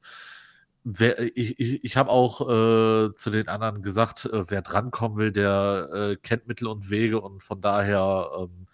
wer, 0.85 1.37
ich, 1.37 1.59
ich, 1.59 1.85
ich 1.85 1.97
habe 1.97 2.11
auch 2.11 2.41
äh, 2.43 3.15
zu 3.15 3.31
den 3.31 3.49
anderen 3.49 3.83
gesagt, 3.83 4.27
äh, 4.27 4.45
wer 4.49 4.63
drankommen 4.63 5.19
will, 5.19 5.33
der 5.33 5.89
äh, 5.93 6.17
kennt 6.17 6.47
Mittel 6.47 6.69
und 6.69 6.91
Wege 6.91 7.21
und 7.21 7.43
von 7.43 7.61
daher 7.61 8.31
ähm, 8.39 8.67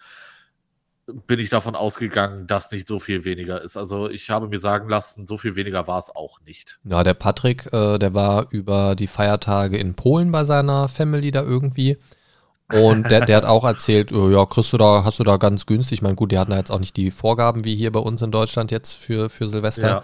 bin 1.27 1.39
ich 1.39 1.51
davon 1.51 1.75
ausgegangen, 1.75 2.47
dass 2.47 2.71
nicht 2.71 2.87
so 2.87 2.99
viel 2.99 3.25
weniger 3.25 3.63
ist. 3.63 3.77
Also 3.77 4.09
ich 4.09 4.31
habe 4.31 4.49
mir 4.49 4.61
sagen 4.61 4.89
lassen, 4.89 5.27
so 5.27 5.37
viel 5.37 5.57
weniger 5.57 5.87
war 5.87 5.99
es 5.99 6.15
auch 6.15 6.41
nicht. 6.43 6.79
Ja, 6.85 7.03
der 7.03 7.15
Patrick, 7.15 7.73
äh, 7.73 7.99
der 7.99 8.15
war 8.15 8.47
über 8.51 8.95
die 8.95 9.07
Feiertage 9.07 9.79
in 9.79 9.95
Polen 9.95 10.31
bei 10.31 10.45
seiner 10.45 10.89
Family 10.89 11.31
da 11.31 11.43
irgendwie. 11.43 11.99
Und 12.71 13.11
der, 13.11 13.25
der 13.25 13.39
hat 13.39 13.45
auch 13.45 13.65
erzählt, 13.65 14.13
oh, 14.13 14.29
ja, 14.29 14.45
kriegst 14.45 14.75
du 14.75 14.77
da, 14.77 15.03
hast 15.03 15.19
du 15.19 15.25
da 15.25 15.39
ganz 15.39 15.65
günstig. 15.65 15.99
Ich 15.99 16.03
meine, 16.03 16.17
gut, 16.17 16.33
die 16.33 16.39
hatten 16.39 16.51
da 16.51 16.59
jetzt 16.59 16.71
auch 16.71 16.81
nicht 16.81 16.97
die 16.99 17.11
Vorgaben 17.11 17.65
wie 17.65 17.75
hier 17.75 17.91
bei 17.91 18.01
uns 18.01 18.21
in 18.21 18.31
Deutschland 18.31 18.71
jetzt 18.71 18.93
für, 18.93 19.31
für 19.31 19.49
Silvester. 19.49 19.89
Ja. 19.89 20.03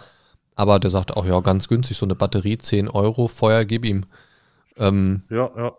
Aber 0.54 0.78
der 0.78 0.88
sagt 0.88 1.14
auch, 1.14 1.26
ja, 1.26 1.40
ganz 1.40 1.68
günstig, 1.68 1.98
so 1.98 2.06
eine 2.06 2.14
Batterie, 2.14 2.56
10 2.56 2.88
Euro, 2.88 3.28
Feuer, 3.28 3.66
gib 3.66 3.84
ihm. 3.84 4.06
Ähm, 4.78 5.24
ja, 5.28 5.50
ja. 5.56 5.72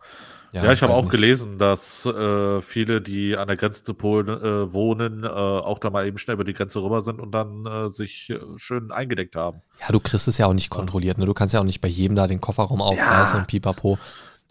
Ja, 0.55 0.63
ja 0.63 0.71
ich 0.71 0.81
habe 0.81 0.93
auch 0.93 1.01
nicht. 1.01 1.11
gelesen, 1.11 1.57
dass 1.57 2.05
äh, 2.05 2.61
viele, 2.61 3.01
die 3.01 3.35
an 3.35 3.47
der 3.47 3.57
Grenze 3.57 3.83
zu 3.83 3.93
Polen 3.93 4.29
äh, 4.29 4.71
wohnen, 4.71 5.25
äh, 5.25 5.27
auch 5.27 5.79
da 5.79 5.89
mal 5.89 6.07
eben 6.07 6.17
schnell 6.17 6.35
über 6.35 6.45
die 6.45 6.53
Grenze 6.53 6.81
rüber 6.81 7.01
sind 7.01 7.19
und 7.19 7.33
dann 7.33 7.65
äh, 7.65 7.89
sich 7.89 8.29
äh, 8.29 8.39
schön 8.55 8.89
eingedeckt 8.89 9.35
haben. 9.35 9.61
Ja, 9.81 9.87
du 9.91 9.99
kriegst 9.99 10.29
es 10.29 10.37
ja 10.37 10.45
auch 10.45 10.53
nicht 10.53 10.69
kontrolliert. 10.69 11.17
Ne? 11.17 11.25
Du 11.25 11.33
kannst 11.33 11.53
ja 11.53 11.59
auch 11.59 11.65
nicht 11.65 11.81
bei 11.81 11.89
jedem 11.89 12.15
da 12.15 12.25
den 12.25 12.39
Kofferraum 12.39 12.81
aufreißen 12.81 13.35
ja. 13.35 13.41
und 13.41 13.47
pipapo. 13.47 13.99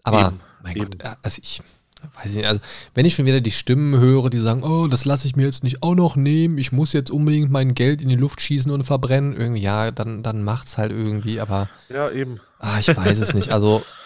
Aber, 0.03 0.27
eben, 0.27 0.41
mein 0.61 0.75
eben. 0.75 0.91
Gott, 0.91 1.17
also 1.23 1.41
ich 1.41 1.63
weiß 2.21 2.35
nicht, 2.35 2.45
also 2.45 2.61
wenn 2.93 3.07
ich 3.07 3.15
schon 3.15 3.25
wieder 3.25 3.41
die 3.41 3.49
Stimmen 3.49 3.99
höre, 3.99 4.29
die 4.29 4.39
sagen, 4.39 4.61
oh, 4.61 4.85
das 4.85 5.05
lasse 5.05 5.25
ich 5.25 5.35
mir 5.35 5.45
jetzt 5.45 5.63
nicht 5.63 5.81
auch 5.81 5.95
noch 5.95 6.15
nehmen, 6.15 6.59
ich 6.59 6.71
muss 6.71 6.93
jetzt 6.93 7.09
unbedingt 7.09 7.49
mein 7.49 7.73
Geld 7.73 7.99
in 7.99 8.09
die 8.09 8.15
Luft 8.15 8.41
schießen 8.41 8.71
und 8.71 8.83
verbrennen, 8.83 9.35
irgendwie, 9.35 9.63
ja, 9.63 9.89
dann, 9.89 10.21
dann 10.21 10.43
macht's 10.43 10.77
halt 10.77 10.91
irgendwie, 10.91 11.39
aber. 11.39 11.67
Ja, 11.89 12.11
eben. 12.11 12.41
Ah, 12.59 12.77
ich 12.77 12.95
weiß 12.95 13.17
es 13.17 13.33
nicht. 13.33 13.51
Also 13.51 13.83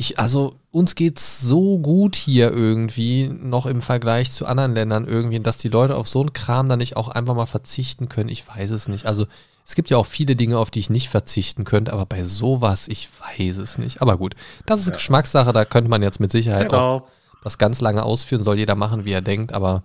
ich, 0.00 0.18
also 0.18 0.54
uns 0.70 0.94
geht's 0.94 1.40
so 1.42 1.78
gut 1.78 2.16
hier 2.16 2.50
irgendwie 2.50 3.28
noch 3.28 3.66
im 3.66 3.82
Vergleich 3.82 4.32
zu 4.32 4.46
anderen 4.46 4.72
Ländern 4.72 5.06
irgendwie, 5.06 5.40
dass 5.40 5.58
die 5.58 5.68
Leute 5.68 5.94
auf 5.94 6.08
so 6.08 6.20
einen 6.20 6.32
Kram 6.32 6.70
dann 6.70 6.78
nicht 6.78 6.96
auch 6.96 7.08
einfach 7.08 7.34
mal 7.34 7.44
verzichten 7.44 8.08
können. 8.08 8.30
Ich 8.30 8.48
weiß 8.48 8.70
es 8.70 8.88
nicht. 8.88 9.04
Also 9.04 9.26
es 9.66 9.74
gibt 9.74 9.90
ja 9.90 9.98
auch 9.98 10.06
viele 10.06 10.36
Dinge, 10.36 10.56
auf 10.56 10.70
die 10.70 10.78
ich 10.78 10.88
nicht 10.88 11.10
verzichten 11.10 11.64
könnte, 11.64 11.92
aber 11.92 12.06
bei 12.06 12.24
sowas, 12.24 12.88
ich 12.88 13.10
weiß 13.20 13.58
es 13.58 13.76
nicht. 13.76 14.00
Aber 14.00 14.16
gut, 14.16 14.36
das 14.64 14.80
ist 14.80 14.86
ja. 14.86 14.94
Geschmackssache, 14.94 15.52
da 15.52 15.66
könnte 15.66 15.90
man 15.90 16.02
jetzt 16.02 16.18
mit 16.18 16.32
Sicherheit 16.32 16.70
genau. 16.70 16.96
auch 16.96 17.08
das 17.44 17.58
ganz 17.58 17.82
lange 17.82 18.02
ausführen, 18.02 18.42
soll 18.42 18.56
jeder 18.56 18.76
machen, 18.76 19.04
wie 19.04 19.12
er 19.12 19.22
denkt, 19.22 19.52
aber 19.52 19.82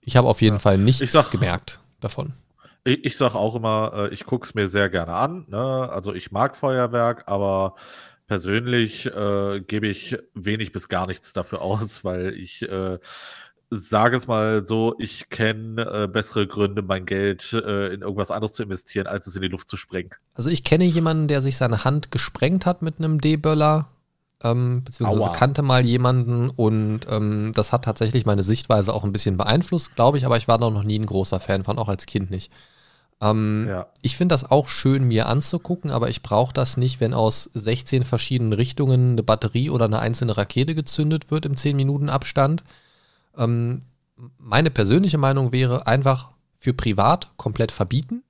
ich 0.00 0.16
habe 0.16 0.28
auf 0.28 0.42
jeden 0.42 0.56
ja. 0.56 0.60
Fall 0.60 0.78
nichts 0.78 1.10
sag, 1.10 1.32
gemerkt 1.32 1.80
davon. 2.00 2.34
Ich, 2.84 3.04
ich 3.04 3.16
sage 3.16 3.34
auch 3.34 3.56
immer, 3.56 3.92
äh, 3.94 4.14
ich 4.14 4.24
gucke 4.24 4.46
es 4.46 4.54
mir 4.54 4.68
sehr 4.68 4.88
gerne 4.88 5.12
an. 5.12 5.46
Ne? 5.48 5.90
Also 5.92 6.14
ich 6.14 6.30
mag 6.30 6.56
Feuerwerk, 6.56 7.24
aber 7.26 7.74
persönlich 8.30 9.06
äh, 9.06 9.60
gebe 9.60 9.88
ich 9.88 10.16
wenig 10.34 10.70
bis 10.70 10.88
gar 10.88 11.08
nichts 11.08 11.32
dafür 11.32 11.62
aus, 11.62 12.04
weil 12.04 12.32
ich 12.34 12.62
äh, 12.62 13.00
sage 13.70 14.16
es 14.16 14.28
mal 14.28 14.64
so, 14.64 14.94
ich 15.00 15.30
kenne 15.30 15.82
äh, 15.82 16.06
bessere 16.06 16.46
Gründe, 16.46 16.82
mein 16.82 17.06
Geld 17.06 17.52
äh, 17.52 17.92
in 17.92 18.02
irgendwas 18.02 18.30
anderes 18.30 18.52
zu 18.52 18.62
investieren, 18.62 19.08
als 19.08 19.26
es 19.26 19.34
in 19.34 19.42
die 19.42 19.48
Luft 19.48 19.68
zu 19.68 19.76
sprengen. 19.76 20.12
Also 20.34 20.48
ich 20.48 20.62
kenne 20.62 20.84
jemanden, 20.84 21.26
der 21.26 21.40
sich 21.40 21.56
seine 21.56 21.82
Hand 21.82 22.12
gesprengt 22.12 22.66
hat 22.66 22.82
mit 22.82 23.00
einem 23.00 23.20
D-Böller, 23.20 23.88
ähm, 24.44 24.84
beziehungsweise 24.84 25.30
Aua. 25.30 25.32
kannte 25.32 25.62
mal 25.62 25.84
jemanden 25.84 26.50
und 26.50 27.00
ähm, 27.10 27.50
das 27.52 27.72
hat 27.72 27.84
tatsächlich 27.84 28.26
meine 28.26 28.44
Sichtweise 28.44 28.94
auch 28.94 29.02
ein 29.02 29.10
bisschen 29.10 29.38
beeinflusst, 29.38 29.96
glaube 29.96 30.18
ich, 30.18 30.24
aber 30.24 30.36
ich 30.36 30.46
war 30.46 30.58
noch 30.58 30.84
nie 30.84 31.00
ein 31.00 31.06
großer 31.06 31.40
Fan 31.40 31.64
von, 31.64 31.78
auch 31.78 31.88
als 31.88 32.06
Kind 32.06 32.30
nicht. 32.30 32.52
Ähm, 33.20 33.66
ja. 33.68 33.86
Ich 34.02 34.16
finde 34.16 34.32
das 34.32 34.50
auch 34.50 34.68
schön, 34.68 35.04
mir 35.04 35.26
anzugucken, 35.26 35.90
aber 35.90 36.08
ich 36.08 36.22
brauche 36.22 36.54
das 36.54 36.76
nicht, 36.76 37.00
wenn 37.00 37.12
aus 37.12 37.50
16 37.52 38.04
verschiedenen 38.04 38.52
Richtungen 38.52 39.12
eine 39.12 39.22
Batterie 39.22 39.70
oder 39.70 39.84
eine 39.84 39.98
einzelne 39.98 40.36
Rakete 40.36 40.74
gezündet 40.74 41.30
wird 41.30 41.44
im 41.44 41.56
10 41.56 41.76
Minuten 41.76 42.08
Abstand. 42.08 42.64
Ähm, 43.36 43.82
meine 44.38 44.70
persönliche 44.70 45.18
Meinung 45.18 45.52
wäre 45.52 45.86
einfach 45.86 46.30
für 46.58 46.72
privat 46.72 47.30
komplett 47.36 47.72
verbieten. 47.72 48.22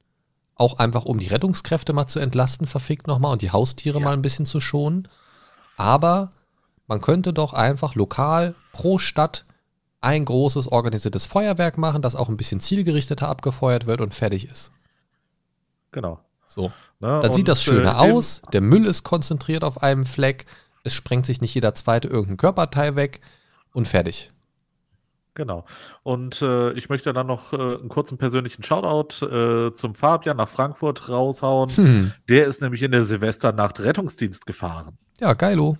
Auch 0.55 0.79
einfach, 0.79 1.05
um 1.05 1.19
die 1.19 1.29
Rettungskräfte 1.29 1.93
mal 1.93 2.07
zu 2.07 2.19
entlasten, 2.19 2.67
verfickt 2.67 3.07
nochmal 3.07 3.33
und 3.33 3.43
die 3.43 3.51
Haustiere 3.51 3.99
ja. 3.99 4.05
mal 4.05 4.13
ein 4.13 4.23
bisschen 4.23 4.47
zu 4.47 4.61
schonen. 4.61 5.09
Aber 5.77 6.31
man 6.87 7.01
könnte 7.01 7.33
doch 7.33 7.55
einfach 7.55 7.95
lokal 7.95 8.55
pro 8.73 8.99
Stadt 8.99 9.47
ein 10.01 10.25
großes 10.25 10.69
organisiertes 10.69 11.27
Feuerwerk 11.27 11.79
machen, 11.79 12.03
das 12.03 12.17
auch 12.17 12.29
ein 12.29 12.37
bisschen 12.37 12.61
zielgerichteter 12.61 13.29
abgefeuert 13.29 13.87
wird 13.87 14.01
und 14.01 14.15
fertig 14.15 14.49
ist. 14.49 14.71
Genau. 15.93 16.21
So. 16.47 16.73
Na, 16.99 17.21
Dann 17.21 17.33
sieht 17.33 17.49
das 17.49 17.63
schöner 17.63 17.93
äh, 17.93 18.13
aus, 18.13 18.43
der 18.53 18.61
Müll 18.61 18.85
ist 18.85 19.05
konzentriert 19.05 19.63
auf 19.63 19.83
einem 19.83 20.05
Fleck, 20.05 20.47
es 20.83 20.95
sprengt 20.95 21.27
sich 21.27 21.41
nicht 21.41 21.55
jeder 21.55 21.75
zweite 21.75 22.09
irgendein 22.09 22.39
Körperteil 22.39 22.97
weg 22.97 23.21
und 23.73 23.87
fertig. 23.87 24.31
Genau. 25.35 25.65
Und 26.03 26.43
äh, 26.43 26.73
ich 26.73 26.89
möchte 26.89 27.13
dann 27.13 27.29
noch 27.29 27.53
äh, 27.53 27.57
einen 27.57 27.89
kurzen 27.89 28.19
persönlichen 28.19 28.63
Shoutout 28.63 29.25
äh, 29.25 29.73
zum 29.75 29.95
Fabian 29.95 30.37
nach 30.37 30.49
Frankfurt 30.49 31.09
raushauen. 31.09 31.71
Hm. 31.71 32.13
Der 32.29 32.47
ist 32.47 32.61
nämlich 32.61 32.83
in 32.83 32.91
der 32.91 33.05
Silvesternacht 33.05 33.81
Rettungsdienst 33.81 34.45
gefahren. 34.45 34.99
Ja, 35.21 35.35
geilo. 35.35 35.79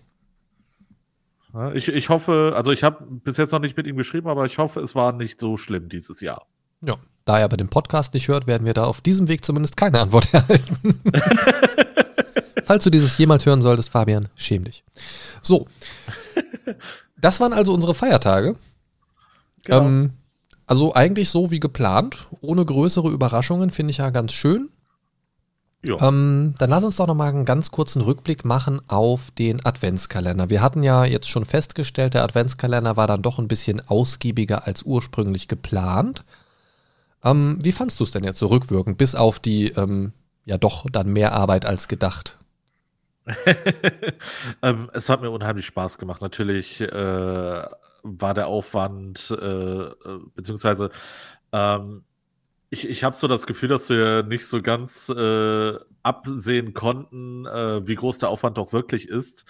ich, 1.75 1.89
ich 1.89 2.09
hoffe, 2.09 2.53
also 2.55 2.71
ich 2.71 2.85
habe 2.85 3.05
bis 3.07 3.37
jetzt 3.39 3.51
noch 3.51 3.59
nicht 3.59 3.77
mit 3.77 3.87
ihm 3.87 3.97
geschrieben, 3.97 4.29
aber 4.29 4.47
ich 4.47 4.59
hoffe, 4.59 4.81
es 4.81 4.95
war 4.95 5.13
nicht 5.13 5.41
so 5.41 5.57
schlimm 5.57 5.89
dieses 5.89 6.21
Jahr. 6.21 6.47
Ja, 6.85 6.97
da 7.25 7.39
er 7.39 7.45
aber 7.45 7.57
den 7.57 7.69
Podcast 7.69 8.15
nicht 8.15 8.29
hört, 8.29 8.47
werden 8.47 8.67
wir 8.67 8.75
da 8.75 8.85
auf 8.85 9.01
diesem 9.01 9.29
Weg 9.29 9.45
zumindest 9.45 9.77
keine 9.77 10.01
Antwort 10.01 10.29
erhalten. 10.35 11.01
Falls 12.65 12.85
du 12.85 12.91
dieses 12.91 13.19
jemals 13.19 13.47
hören 13.47 13.63
solltest, 13.63 13.91
Fabian, 13.91 14.29
schäm 14.37 14.65
dich. 14.65 14.85
So. 15.43 15.67
Das 17.21 17.41
waren 17.41 17.53
also 17.53 17.75
unsere 17.75 17.95
Feiertage. 17.95 18.57
Genau. 19.65 19.83
Ähm, 19.83 20.13
also 20.67 20.95
eigentlich 20.95 21.31
so 21.31 21.51
wie 21.51 21.61
geplant, 21.61 22.29
ohne 22.41 22.65
größere 22.65 23.11
Überraschungen, 23.11 23.71
finde 23.71 23.91
ich 23.91 23.99
ja 23.99 24.11
ganz 24.11 24.33
schön. 24.33 24.71
Ähm, 25.83 26.55
dann 26.59 26.71
lass 26.71 26.85
uns 26.85 26.97
doch 26.97 27.07
nochmal 27.07 27.31
einen 27.31 27.47
ganz 27.47 27.71
kurzen 27.71 28.03
Rückblick 28.03 28.45
machen 28.45 28.83
auf 28.89 29.31
den 29.33 29.65
Adventskalender. 29.65 30.51
Wir 30.51 30.61
hatten 30.61 30.83
ja 30.83 31.05
jetzt 31.05 31.29
schon 31.29 31.47
festgestellt, 31.47 32.15
der 32.15 32.23
Adventskalender 32.23 32.97
war 32.97 33.07
dann 33.07 33.23
doch 33.23 33.39
ein 33.39 33.49
bisschen 33.49 33.81
ausgiebiger 33.89 34.67
als 34.67 34.83
ursprünglich 34.83 35.49
geplant. 35.49 36.25
Ähm, 37.25 37.59
wie 37.61 37.73
fandst 37.73 38.01
du 38.01 38.05
es 38.05 38.11
denn 38.11 38.25
jetzt 38.25 38.39
so 38.39 38.47
rückwirkend, 38.47 38.99
bis 38.99 39.15
auf 39.15 39.39
die 39.39 39.69
ähm, 39.73 40.13
ja 40.45 40.59
doch 40.59 40.87
dann 40.91 41.13
mehr 41.13 41.33
Arbeit 41.33 41.67
als 41.67 41.89
gedacht? 41.89 42.39
ähm, 44.63 44.91
es 44.95 45.09
hat 45.09 45.21
mir 45.21 45.31
unheimlich 45.31 45.67
Spaß 45.67 45.99
gemacht. 45.99 46.23
Natürlich 46.23 46.81
äh, 46.81 47.65
war 48.03 48.35
der 48.35 48.47
Aufwand, 48.47 49.31
äh, 49.31 49.45
äh 49.45 49.93
beziehungsweise 50.35 50.91
ähm, 51.53 52.05
ich, 52.71 52.89
ich 52.89 53.05
habe 53.05 53.17
so 53.17 53.27
das 53.27 53.47
Gefühl, 53.47 53.69
dass 53.69 53.89
wir 53.89 54.23
nicht 54.23 54.47
so 54.47 54.63
ganz 54.63 55.09
äh, 55.09 55.73
absehen 56.05 56.73
konnten, 56.73 57.45
äh, 57.47 57.87
wie 57.87 57.97
groß 57.97 58.19
der 58.19 58.29
Aufwand 58.29 58.59
doch 58.59 58.73
wirklich 58.73 59.09
ist, 59.09 59.45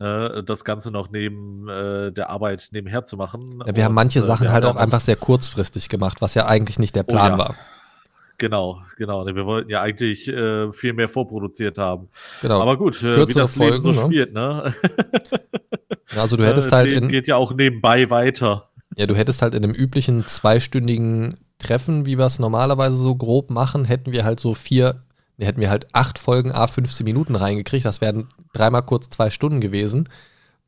äh, 0.00 0.42
das 0.42 0.64
Ganze 0.64 0.90
noch 0.90 1.10
neben 1.10 1.68
äh, 1.68 2.10
der 2.10 2.30
Arbeit 2.30 2.68
nebenher 2.72 3.04
zu 3.04 3.16
machen. 3.16 3.60
Ja, 3.60 3.66
wir 3.66 3.74
Und, 3.74 3.84
haben 3.84 3.94
manche 3.94 4.18
äh, 4.18 4.22
Sachen 4.22 4.52
halt 4.52 4.64
auch 4.64 4.74
einfach 4.74 5.00
sehr 5.00 5.16
kurzfristig 5.16 5.88
gemacht, 5.88 6.20
was 6.20 6.34
ja 6.34 6.46
eigentlich 6.46 6.80
nicht 6.80 6.96
der 6.96 7.04
Plan 7.04 7.34
oh, 7.34 7.36
ja. 7.36 7.38
war. 7.38 7.54
Genau, 8.38 8.82
genau. 8.96 9.24
Wir 9.24 9.46
wollten 9.46 9.70
ja 9.70 9.80
eigentlich 9.80 10.26
äh, 10.26 10.72
viel 10.72 10.92
mehr 10.94 11.08
vorproduziert 11.08 11.78
haben. 11.78 12.08
Genau. 12.42 12.60
Aber 12.60 12.76
gut, 12.76 13.00
äh, 13.04 13.28
wie 13.28 13.32
das 13.32 13.54
Folgen, 13.54 13.74
Leben 13.74 13.82
so 13.84 13.92
ne? 13.92 14.06
spielt, 14.06 14.34
ne? 14.34 14.74
also 16.16 16.36
du 16.36 16.44
hättest 16.44 16.72
halt 16.72 16.90
in, 16.90 17.08
geht 17.08 17.28
ja 17.28 17.36
auch 17.36 17.54
nebenbei 17.54 18.10
weiter. 18.10 18.70
Ja, 18.96 19.06
du 19.06 19.14
hättest 19.14 19.42
halt 19.42 19.54
in 19.54 19.62
einem 19.62 19.74
üblichen 19.74 20.26
zweistündigen 20.26 21.36
Treffen, 21.58 22.06
wie 22.06 22.18
wir 22.18 22.26
es 22.26 22.38
normalerweise 22.38 22.96
so 22.96 23.14
grob 23.14 23.50
machen, 23.50 23.84
hätten 23.84 24.12
wir 24.12 24.24
halt 24.24 24.40
so 24.40 24.54
vier, 24.54 25.02
hätten 25.38 25.60
wir 25.60 25.70
halt 25.70 25.86
acht 25.92 26.18
Folgen 26.18 26.52
A 26.52 26.66
15 26.66 27.04
Minuten 27.04 27.36
reingekriegt. 27.36 27.84
Das 27.84 28.00
wären 28.00 28.28
dreimal 28.52 28.82
kurz 28.82 29.08
zwei 29.10 29.30
Stunden 29.30 29.60
gewesen. 29.60 30.08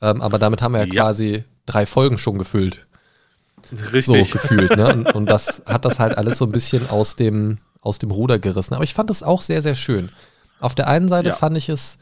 Ähm, 0.00 0.22
aber 0.22 0.38
damit 0.38 0.62
haben 0.62 0.72
wir 0.72 0.80
ja, 0.80 0.86
ja, 0.86 1.02
quasi 1.02 1.44
drei 1.66 1.86
Folgen 1.86 2.18
schon 2.18 2.38
gefüllt. 2.38 2.86
Richtig. 3.72 4.04
So 4.04 4.12
gefühlt, 4.38 4.76
ne? 4.76 4.92
Und, 4.92 5.14
und, 5.14 5.26
das 5.30 5.62
hat 5.66 5.84
das 5.84 5.98
halt 5.98 6.16
alles 6.16 6.38
so 6.38 6.44
ein 6.44 6.52
bisschen 6.52 6.88
aus 6.88 7.16
dem, 7.16 7.58
aus 7.80 7.98
dem 7.98 8.10
Ruder 8.10 8.38
gerissen. 8.38 8.74
Aber 8.74 8.84
ich 8.84 8.94
fand 8.94 9.10
es 9.10 9.22
auch 9.22 9.42
sehr, 9.42 9.62
sehr 9.62 9.74
schön. 9.74 10.10
Auf 10.60 10.74
der 10.74 10.86
einen 10.88 11.08
Seite 11.08 11.30
ja. 11.30 11.34
fand 11.34 11.56
ich 11.56 11.68
es 11.68 11.98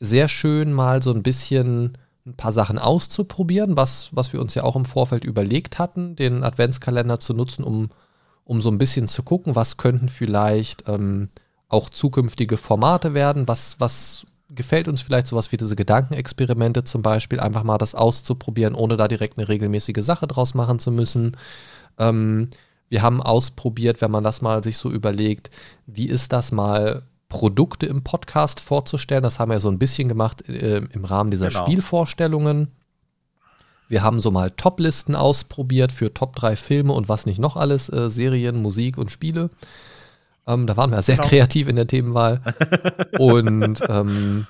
sehr 0.00 0.28
schön, 0.28 0.72
mal 0.72 1.02
so 1.02 1.12
ein 1.12 1.22
bisschen 1.22 1.96
ein 2.26 2.34
paar 2.34 2.52
Sachen 2.52 2.78
auszuprobieren, 2.78 3.76
was, 3.76 4.10
was 4.12 4.32
wir 4.32 4.40
uns 4.40 4.54
ja 4.54 4.64
auch 4.64 4.76
im 4.76 4.84
Vorfeld 4.84 5.24
überlegt 5.24 5.78
hatten, 5.78 6.16
den 6.16 6.42
Adventskalender 6.42 7.20
zu 7.20 7.34
nutzen, 7.34 7.62
um 7.62 7.90
um 8.46 8.60
so 8.60 8.70
ein 8.70 8.78
bisschen 8.78 9.08
zu 9.08 9.22
gucken, 9.22 9.54
was 9.54 9.76
könnten 9.76 10.08
vielleicht 10.08 10.88
ähm, 10.88 11.28
auch 11.68 11.90
zukünftige 11.90 12.56
Formate 12.56 13.12
werden, 13.12 13.48
was, 13.48 13.76
was 13.80 14.26
gefällt 14.48 14.86
uns 14.86 15.02
vielleicht 15.02 15.26
sowas 15.26 15.50
wie 15.50 15.56
diese 15.56 15.76
Gedankenexperimente 15.76 16.84
zum 16.84 17.02
Beispiel, 17.02 17.40
einfach 17.40 17.64
mal 17.64 17.76
das 17.76 17.96
auszuprobieren, 17.96 18.74
ohne 18.74 18.96
da 18.96 19.08
direkt 19.08 19.36
eine 19.36 19.48
regelmäßige 19.48 20.04
Sache 20.04 20.28
draus 20.28 20.54
machen 20.54 20.78
zu 20.78 20.92
müssen. 20.92 21.36
Ähm, 21.98 22.48
wir 22.88 23.02
haben 23.02 23.20
ausprobiert, 23.20 24.00
wenn 24.00 24.12
man 24.12 24.22
das 24.22 24.42
mal 24.42 24.62
sich 24.62 24.78
so 24.78 24.90
überlegt, 24.90 25.50
wie 25.86 26.06
ist 26.06 26.32
das 26.32 26.52
mal 26.52 27.02
Produkte 27.28 27.86
im 27.86 28.04
Podcast 28.04 28.60
vorzustellen. 28.60 29.24
Das 29.24 29.40
haben 29.40 29.50
wir 29.50 29.58
so 29.58 29.68
ein 29.68 29.80
bisschen 29.80 30.08
gemacht 30.08 30.48
äh, 30.48 30.82
im 30.92 31.04
Rahmen 31.04 31.32
dieser 31.32 31.48
genau. 31.48 31.64
Spielvorstellungen. 31.64 32.68
Wir 33.88 34.02
haben 34.02 34.20
so 34.20 34.30
mal 34.30 34.50
Top-Listen 34.50 35.14
ausprobiert 35.14 35.92
für 35.92 36.12
Top 36.12 36.34
3 36.36 36.56
Filme 36.56 36.92
und 36.92 37.08
was 37.08 37.26
nicht 37.26 37.38
noch 37.38 37.56
alles, 37.56 37.88
äh, 37.88 38.10
Serien, 38.10 38.60
Musik 38.60 38.98
und 38.98 39.10
Spiele. 39.10 39.50
Ähm, 40.46 40.66
da 40.66 40.76
waren 40.76 40.90
wir 40.90 41.02
sehr 41.02 41.16
genau. 41.16 41.28
kreativ 41.28 41.68
in 41.68 41.76
der 41.76 41.86
Themenwahl. 41.86 42.40
und 43.18 43.80
ähm, 43.88 44.46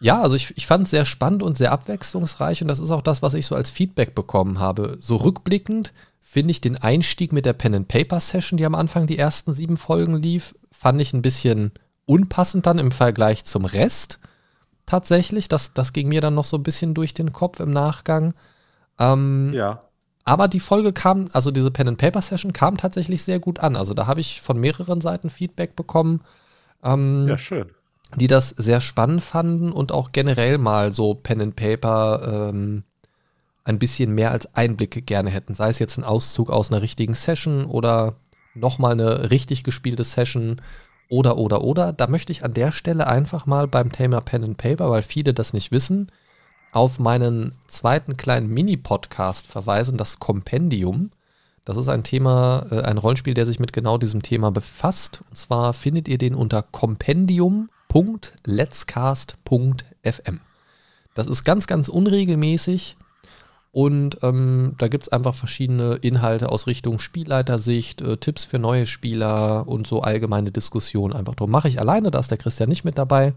Ja, 0.00 0.22
also 0.22 0.34
ich, 0.34 0.56
ich 0.56 0.66
fand 0.66 0.84
es 0.84 0.90
sehr 0.90 1.04
spannend 1.04 1.42
und 1.42 1.58
sehr 1.58 1.72
abwechslungsreich 1.72 2.62
und 2.62 2.68
das 2.68 2.80
ist 2.80 2.90
auch 2.90 3.02
das, 3.02 3.20
was 3.20 3.34
ich 3.34 3.46
so 3.46 3.54
als 3.54 3.68
Feedback 3.70 4.14
bekommen 4.14 4.58
habe. 4.58 4.96
So 4.98 5.16
rückblickend 5.16 5.92
finde 6.20 6.52
ich 6.52 6.60
den 6.60 6.76
Einstieg 6.76 7.32
mit 7.32 7.44
der 7.44 7.52
Pen 7.52 7.74
and 7.74 7.88
Paper 7.88 8.20
Session, 8.20 8.56
die 8.56 8.64
am 8.64 8.74
Anfang 8.74 9.06
die 9.06 9.18
ersten 9.18 9.52
sieben 9.52 9.76
Folgen 9.76 10.16
lief, 10.16 10.54
fand 10.72 11.00
ich 11.00 11.12
ein 11.12 11.22
bisschen 11.22 11.72
unpassend 12.06 12.66
dann 12.66 12.78
im 12.78 12.92
Vergleich 12.92 13.44
zum 13.44 13.66
Rest. 13.66 14.20
Tatsächlich, 14.86 15.48
das, 15.48 15.74
das 15.74 15.92
ging 15.92 16.08
mir 16.08 16.20
dann 16.20 16.34
noch 16.34 16.44
so 16.46 16.56
ein 16.56 16.62
bisschen 16.62 16.94
durch 16.94 17.12
den 17.14 17.32
Kopf 17.32 17.60
im 17.60 17.70
Nachgang. 17.70 18.32
Ähm, 19.00 19.52
ja. 19.52 19.82
Aber 20.24 20.46
die 20.46 20.60
Folge 20.60 20.92
kam, 20.92 21.28
also 21.32 21.50
diese 21.50 21.72
Pen 21.72 21.88
and 21.88 21.98
Paper 21.98 22.22
Session 22.22 22.52
kam 22.52 22.76
tatsächlich 22.76 23.24
sehr 23.24 23.40
gut 23.40 23.58
an. 23.58 23.74
Also 23.74 23.94
da 23.94 24.06
habe 24.06 24.20
ich 24.20 24.40
von 24.40 24.60
mehreren 24.60 25.00
Seiten 25.00 25.30
Feedback 25.30 25.74
bekommen. 25.74 26.20
Ähm, 26.84 27.26
ja, 27.26 27.36
schön 27.36 27.70
die 28.16 28.26
das 28.26 28.48
sehr 28.50 28.80
spannend 28.80 29.22
fanden 29.22 29.72
und 29.72 29.92
auch 29.92 30.12
generell 30.12 30.58
mal 30.58 30.92
so 30.92 31.14
Pen 31.14 31.40
and 31.40 31.56
Paper 31.56 32.48
ähm, 32.50 32.82
ein 33.64 33.78
bisschen 33.78 34.14
mehr 34.14 34.32
als 34.32 34.54
Einblicke 34.54 35.02
gerne 35.02 35.30
hätten. 35.30 35.54
Sei 35.54 35.68
es 35.68 35.78
jetzt 35.78 35.96
ein 35.98 36.04
Auszug 36.04 36.50
aus 36.50 36.72
einer 36.72 36.82
richtigen 36.82 37.14
Session 37.14 37.66
oder 37.66 38.16
nochmal 38.54 38.92
eine 38.92 39.30
richtig 39.30 39.62
gespielte 39.62 40.02
Session 40.02 40.60
oder, 41.08 41.36
oder, 41.36 41.62
oder. 41.62 41.92
Da 41.92 42.08
möchte 42.08 42.32
ich 42.32 42.44
an 42.44 42.54
der 42.54 42.72
Stelle 42.72 43.06
einfach 43.06 43.46
mal 43.46 43.68
beim 43.68 43.92
Thema 43.92 44.20
Pen 44.20 44.44
and 44.44 44.56
Paper, 44.56 44.90
weil 44.90 45.02
viele 45.02 45.32
das 45.34 45.52
nicht 45.52 45.70
wissen, 45.70 46.08
auf 46.72 46.98
meinen 46.98 47.54
zweiten 47.66 48.16
kleinen 48.16 48.48
Mini-Podcast 48.48 49.46
verweisen, 49.46 49.98
das 49.98 50.18
Kompendium. 50.18 51.10
Das 51.64 51.76
ist 51.76 51.88
ein 51.88 52.04
Thema, 52.04 52.66
äh, 52.70 52.82
ein 52.82 52.98
Rollenspiel, 52.98 53.34
der 53.34 53.46
sich 53.46 53.58
mit 53.58 53.72
genau 53.72 53.98
diesem 53.98 54.22
Thema 54.22 54.50
befasst. 54.50 55.22
Und 55.28 55.36
zwar 55.36 55.74
findet 55.74 56.08
ihr 56.08 56.18
den 56.18 56.34
unter 56.34 56.62
Kompendium 56.62 57.68
www.letscast.fm. 57.92 60.40
Das 61.14 61.26
ist 61.26 61.44
ganz, 61.44 61.66
ganz 61.66 61.88
unregelmäßig 61.88 62.96
und 63.72 64.18
ähm, 64.22 64.74
da 64.78 64.88
gibt 64.88 65.04
es 65.04 65.12
einfach 65.12 65.34
verschiedene 65.34 65.94
Inhalte 65.94 66.50
aus 66.50 66.66
Richtung 66.66 66.98
Spielleitersicht, 66.98 68.00
äh, 68.00 68.16
Tipps 68.16 68.44
für 68.44 68.58
neue 68.58 68.86
Spieler 68.86 69.68
und 69.68 69.86
so 69.86 70.02
allgemeine 70.02 70.50
Diskussionen 70.50 71.14
einfach 71.14 71.36
drum. 71.36 71.50
Mache 71.50 71.68
ich 71.68 71.78
alleine, 71.78 72.10
da 72.10 72.18
ist 72.18 72.32
der 72.32 72.38
Christian 72.38 72.68
nicht 72.68 72.84
mit 72.84 72.98
dabei. 72.98 73.32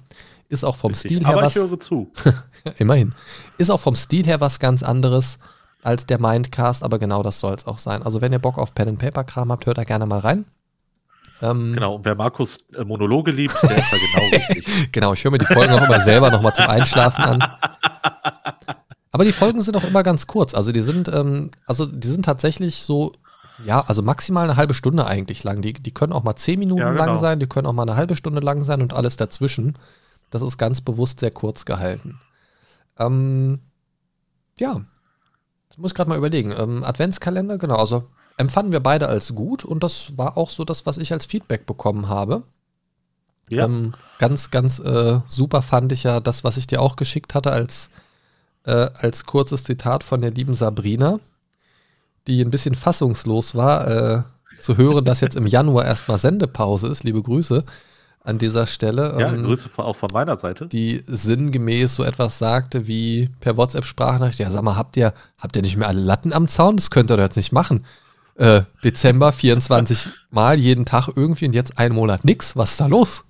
Ist 0.50 0.64
auch 0.64 0.76
vom 0.76 0.92
Richtig. 0.92 1.12
Stil 1.12 1.28
her 1.28 1.34
Aber 1.34 1.44
was. 1.44 1.56
Ich 1.56 1.62
höre 1.62 1.80
zu. 1.80 2.12
immerhin. 2.80 3.14
Ist 3.60 3.70
auch 3.70 3.80
vom 3.80 3.96
Stil 3.96 4.26
her 4.26 4.42
was 4.42 4.60
ganz 4.60 4.82
anderes 4.82 5.38
als 5.84 6.08
der 6.08 6.20
Mindcast, 6.20 6.82
aber 6.82 6.98
genau 6.98 7.22
das 7.22 7.40
soll 7.40 7.54
es 7.54 7.68
auch 7.68 7.78
sein. 7.78 8.02
Also 8.02 8.22
wenn 8.22 8.32
ihr 8.32 8.40
Bock 8.40 8.58
auf 8.58 8.74
Pen 8.74 8.90
and 8.90 9.00
Paper 9.00 9.24
Kram 9.24 9.52
habt, 9.52 9.68
hört 9.68 9.78
da 9.78 9.84
gerne 9.84 10.08
mal 10.08 10.20
rein. 10.20 10.46
Ähm, 11.42 11.74
genau, 11.74 11.96
und 11.96 12.06
wer 12.06 12.16
Markus 12.16 12.58
äh, 12.76 12.84
Monologe 12.84 13.32
liebt, 13.32 13.62
der 13.62 13.78
ist 13.78 13.92
da 13.92 13.98
genau 13.98 14.30
richtig. 14.34 14.92
genau, 14.92 15.14
ich 15.14 15.24
höre 15.24 15.32
mir 15.32 15.40
die 15.40 15.46
Folgen 15.46 15.74
auch 15.74 15.84
immer 15.84 16.00
selber 16.00 16.32
nochmal 16.32 16.54
zum 16.54 16.66
Einschlafen 16.66 17.24
an. 17.24 17.44
Aber 19.14 19.26
die 19.26 19.32
Folgen 19.32 19.62
sind 19.62 19.78
auch 19.78 19.84
immer 19.84 20.02
ganz 20.02 20.26
kurz. 20.26 20.56
Also 20.56 20.72
die 20.72 20.82
sind, 20.82 21.08
ähm, 21.08 21.52
also 21.68 21.86
die 21.86 22.08
sind 22.08 22.26
tatsächlich 22.26 22.78
so, 22.78 23.14
ja, 23.64 23.82
also 23.82 24.02
maximal 24.02 24.44
eine 24.44 24.58
halbe 24.58 24.74
Stunde 24.74 25.06
eigentlich 25.06 25.44
lang. 25.44 25.62
Die, 25.62 25.74
die 25.74 25.94
können 25.94 26.12
auch 26.12 26.24
mal 26.24 26.36
zehn 26.36 26.58
Minuten 26.58 26.82
ja, 26.82 26.92
genau. 26.92 27.06
lang 27.06 27.18
sein, 27.20 27.40
die 27.40 27.48
können 27.48 27.68
auch 27.68 27.74
mal 27.74 27.84
eine 27.84 27.96
halbe 27.96 28.16
Stunde 28.16 28.42
lang 28.42 28.64
sein 28.64 28.82
und 28.82 28.92
alles 28.92 29.16
dazwischen. 29.16 29.78
Das 30.32 30.42
ist 30.42 30.58
ganz 30.58 30.82
bewusst 30.82 31.20
sehr 31.20 31.30
kurz 31.30 31.64
gehalten. 31.64 32.20
Ähm, 32.98 33.60
ja, 34.58 34.82
ich 35.70 35.78
muss 35.78 35.94
gerade 35.94 36.10
mal 36.10 36.18
überlegen. 36.18 36.52
Ähm, 36.58 36.84
Adventskalender, 36.84 37.60
genau, 37.60 37.76
also 37.76 38.08
empfanden 38.38 38.72
wir 38.72 38.80
beide 38.80 39.08
als 39.08 39.36
gut 39.36 39.64
und 39.64 39.84
das 39.84 40.18
war 40.18 40.38
auch 40.38 40.50
so 40.50 40.66
das, 40.66 40.88
was 40.88 40.98
ich 40.98 41.14
als 41.14 41.28
Feedback 41.28 41.68
bekommen 41.68 42.10
habe. 42.10 42.42
Ja. 43.50 43.66
Ähm, 43.66 43.94
ganz, 44.18 44.50
ganz 44.50 44.80
äh, 44.80 45.20
super 45.28 45.62
fand 45.62 45.92
ich 45.92 46.02
ja 46.02 46.20
das, 46.20 46.44
was 46.44 46.58
ich 46.58 46.66
dir 46.66 46.82
auch 46.82 46.96
geschickt 46.96 47.36
hatte, 47.36 47.52
als, 47.52 47.92
äh, 48.66 48.90
als 48.94 49.26
kurzes 49.26 49.64
Zitat 49.64 50.04
von 50.04 50.22
der 50.22 50.32
lieben 50.32 50.56
Sabrina, 50.56 51.20
die 52.28 52.42
ein 52.42 52.52
bisschen 52.52 52.76
fassungslos 52.76 53.56
war, 53.56 53.88
äh, 53.88 54.24
zu 54.60 54.78
hören, 54.78 55.04
dass 55.04 55.22
jetzt 55.22 55.36
im 55.36 55.48
Januar 55.48 55.86
erstmal 55.86 56.18
Sendepause 56.18 56.88
ist. 56.88 57.04
Liebe 57.04 57.22
Grüße 57.22 57.64
an 58.24 58.38
dieser 58.38 58.66
Stelle. 58.68 59.16
Ja, 59.20 59.34
ähm, 59.34 59.44
Grüße 59.44 59.70
auch 59.78 59.96
von 59.96 60.12
meiner 60.14 60.38
Seite. 60.38 60.68
Die 60.68 61.04
sinngemäß 61.06 61.96
so 61.96 62.04
etwas 62.04 62.40
sagte 62.40 62.88
wie 62.88 63.30
per 63.42 63.58
WhatsApp-Sprachnachricht: 63.58 64.40
Ja, 64.40 64.52
sag 64.52 64.62
mal, 64.62 64.78
habt 64.78 64.96
ihr, 64.96 65.14
habt 65.38 65.56
ihr 65.56 65.62
nicht 65.62 65.76
mehr 65.76 65.88
alle 65.88 66.02
Latten 66.02 66.32
am 66.32 66.48
Zaun? 66.48 66.78
Das 66.78 66.92
könnt 66.92 67.12
ihr 67.12 67.18
doch 67.18 67.24
jetzt 67.24 67.36
nicht 67.36 67.52
machen 67.52 67.84
äh, 68.36 68.62
Dezember 68.84 69.32
24 69.32 70.10
Mal 70.32 70.58
jeden 70.58 70.86
Tag 70.86 71.10
irgendwie 71.16 71.46
und 71.46 71.54
jetzt 71.54 71.78
einen 71.78 71.96
Monat 71.96 72.26
nix. 72.26 72.56
Was 72.56 72.72
ist 72.72 72.82
da 72.82 72.88
los? 72.88 73.24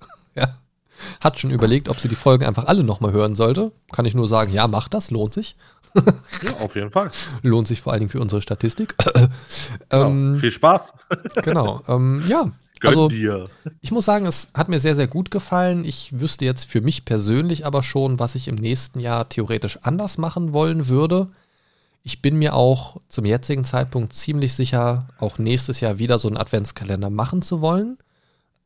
Ja. 1.04 1.24
Hat 1.24 1.38
schon 1.38 1.50
überlegt, 1.50 1.88
ob 1.88 2.00
sie 2.00 2.08
die 2.08 2.16
Folgen 2.16 2.44
einfach 2.44 2.66
alle 2.66 2.84
nochmal 2.84 3.12
hören 3.12 3.34
sollte. 3.34 3.72
Kann 3.92 4.04
ich 4.04 4.14
nur 4.14 4.28
sagen, 4.28 4.52
ja, 4.52 4.68
mach 4.68 4.88
das, 4.88 5.10
lohnt 5.10 5.34
sich. 5.34 5.56
ja, 5.94 6.52
auf 6.60 6.74
jeden 6.74 6.90
Fall. 6.90 7.10
Lohnt 7.42 7.68
sich 7.68 7.80
vor 7.80 7.92
allen 7.92 8.00
Dingen 8.00 8.10
für 8.10 8.20
unsere 8.20 8.42
Statistik. 8.42 8.96
Genau, 9.90 10.06
ähm, 10.06 10.36
viel 10.36 10.50
Spaß. 10.50 10.92
genau. 11.42 11.82
Ähm, 11.86 12.24
ja, 12.26 12.50
also, 12.82 13.08
ich 13.80 13.92
muss 13.92 14.04
sagen, 14.04 14.26
es 14.26 14.48
hat 14.54 14.68
mir 14.68 14.78
sehr, 14.78 14.94
sehr 14.94 15.06
gut 15.06 15.30
gefallen. 15.30 15.84
Ich 15.84 16.20
wüsste 16.20 16.44
jetzt 16.44 16.64
für 16.64 16.80
mich 16.80 17.04
persönlich 17.04 17.64
aber 17.64 17.82
schon, 17.82 18.18
was 18.18 18.34
ich 18.34 18.48
im 18.48 18.56
nächsten 18.56 19.00
Jahr 19.00 19.28
theoretisch 19.28 19.78
anders 19.82 20.18
machen 20.18 20.52
wollen 20.52 20.88
würde. 20.88 21.28
Ich 22.02 22.20
bin 22.20 22.36
mir 22.36 22.54
auch 22.54 23.00
zum 23.08 23.24
jetzigen 23.24 23.64
Zeitpunkt 23.64 24.12
ziemlich 24.12 24.52
sicher, 24.54 25.08
auch 25.18 25.38
nächstes 25.38 25.80
Jahr 25.80 25.98
wieder 25.98 26.18
so 26.18 26.28
einen 26.28 26.36
Adventskalender 26.36 27.08
machen 27.08 27.40
zu 27.40 27.60
wollen. 27.60 27.96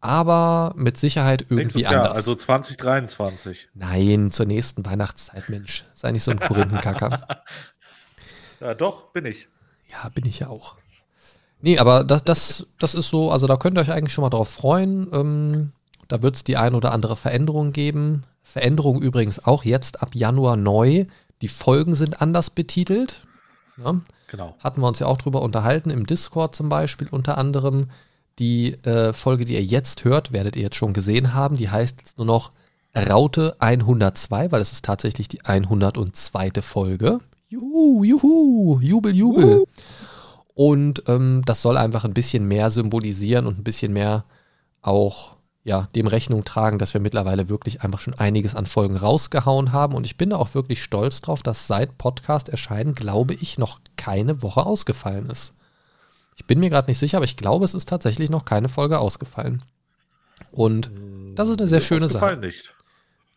Aber 0.00 0.72
mit 0.76 0.96
Sicherheit 0.96 1.42
irgendwie 1.42 1.64
Nächstes 1.64 1.86
anders. 1.86 2.06
Jahr, 2.06 2.16
also 2.16 2.34
2023. 2.34 3.68
Nein, 3.74 4.30
zur 4.30 4.46
nächsten 4.46 4.86
Weihnachtszeit, 4.86 5.48
Mensch. 5.48 5.84
Sei 5.94 6.12
nicht 6.12 6.22
so 6.22 6.30
ein 6.30 6.38
Korinthenkacker. 6.38 7.42
ja, 8.60 8.74
doch, 8.74 9.10
bin 9.12 9.26
ich. 9.26 9.48
Ja, 9.90 10.08
bin 10.10 10.26
ich 10.26 10.38
ja 10.38 10.48
auch. 10.48 10.76
Nee, 11.60 11.78
aber 11.78 12.04
das, 12.04 12.22
das, 12.22 12.66
das 12.78 12.94
ist 12.94 13.08
so, 13.08 13.30
also 13.32 13.46
da 13.48 13.56
könnt 13.56 13.76
ihr 13.76 13.80
euch 13.80 13.90
eigentlich 13.90 14.12
schon 14.12 14.22
mal 14.22 14.30
drauf 14.30 14.48
freuen. 14.48 15.08
Ähm, 15.12 15.72
da 16.06 16.22
wird 16.22 16.36
es 16.36 16.44
die 16.44 16.56
ein 16.56 16.74
oder 16.74 16.92
andere 16.92 17.16
Veränderung 17.16 17.72
geben. 17.72 18.22
Veränderung 18.42 19.02
übrigens 19.02 19.44
auch 19.44 19.64
jetzt 19.64 20.02
ab 20.02 20.14
Januar 20.14 20.56
neu. 20.56 21.06
Die 21.42 21.48
Folgen 21.48 21.94
sind 21.94 22.22
anders 22.22 22.50
betitelt. 22.50 23.26
Ja? 23.76 24.00
Genau. 24.28 24.56
Hatten 24.60 24.80
wir 24.80 24.88
uns 24.88 24.98
ja 25.00 25.06
auch 25.06 25.18
drüber 25.18 25.42
unterhalten, 25.42 25.90
im 25.90 26.06
Discord 26.06 26.54
zum 26.54 26.68
Beispiel 26.68 27.08
unter 27.10 27.38
anderem. 27.38 27.90
Die 28.38 28.74
äh, 28.84 29.12
Folge, 29.12 29.44
die 29.44 29.54
ihr 29.54 29.64
jetzt 29.64 30.04
hört, 30.04 30.32
werdet 30.32 30.56
ihr 30.56 30.62
jetzt 30.62 30.76
schon 30.76 30.92
gesehen 30.92 31.34
haben. 31.34 31.56
Die 31.56 31.70
heißt 31.70 31.98
jetzt 32.00 32.18
nur 32.18 32.26
noch 32.26 32.52
Raute 32.96 33.56
102, 33.58 34.52
weil 34.52 34.60
es 34.60 34.72
ist 34.72 34.84
tatsächlich 34.84 35.28
die 35.28 35.44
102. 35.44 36.50
Folge. 36.62 37.20
Juhu, 37.48 38.04
juhu, 38.04 38.78
Jubel, 38.80 39.14
Jubel. 39.14 39.60
Uh. 39.60 39.66
Und 40.54 41.04
ähm, 41.06 41.42
das 41.44 41.62
soll 41.62 41.76
einfach 41.76 42.04
ein 42.04 42.14
bisschen 42.14 42.46
mehr 42.46 42.70
symbolisieren 42.70 43.46
und 43.46 43.58
ein 43.58 43.64
bisschen 43.64 43.92
mehr 43.92 44.24
auch 44.82 45.36
ja, 45.64 45.88
dem 45.94 46.06
Rechnung 46.06 46.44
tragen, 46.44 46.78
dass 46.78 46.94
wir 46.94 47.00
mittlerweile 47.00 47.48
wirklich 47.48 47.82
einfach 47.82 48.00
schon 48.00 48.14
einiges 48.14 48.54
an 48.54 48.66
Folgen 48.66 48.96
rausgehauen 48.96 49.72
haben. 49.72 49.94
Und 49.94 50.06
ich 50.06 50.16
bin 50.16 50.30
da 50.30 50.36
auch 50.36 50.54
wirklich 50.54 50.82
stolz 50.82 51.20
drauf, 51.20 51.42
dass 51.42 51.66
seit 51.66 51.98
Podcast 51.98 52.48
erscheinen, 52.48 52.94
glaube 52.94 53.34
ich, 53.34 53.58
noch 53.58 53.80
keine 53.96 54.42
Woche 54.42 54.64
ausgefallen 54.64 55.28
ist. 55.30 55.54
Ich 56.38 56.46
bin 56.46 56.60
mir 56.60 56.70
gerade 56.70 56.88
nicht 56.88 56.98
sicher, 56.98 57.18
aber 57.18 57.24
ich 57.24 57.36
glaube, 57.36 57.64
es 57.64 57.74
ist 57.74 57.88
tatsächlich 57.88 58.30
noch 58.30 58.44
keine 58.44 58.68
Folge 58.68 59.00
ausgefallen. 59.00 59.62
Und 60.52 60.90
das 61.34 61.48
ist 61.48 61.58
eine 61.58 61.66
sehr 61.66 61.80
schöne 61.80 62.08
Sache. 62.08 62.36
Nicht. 62.36 62.72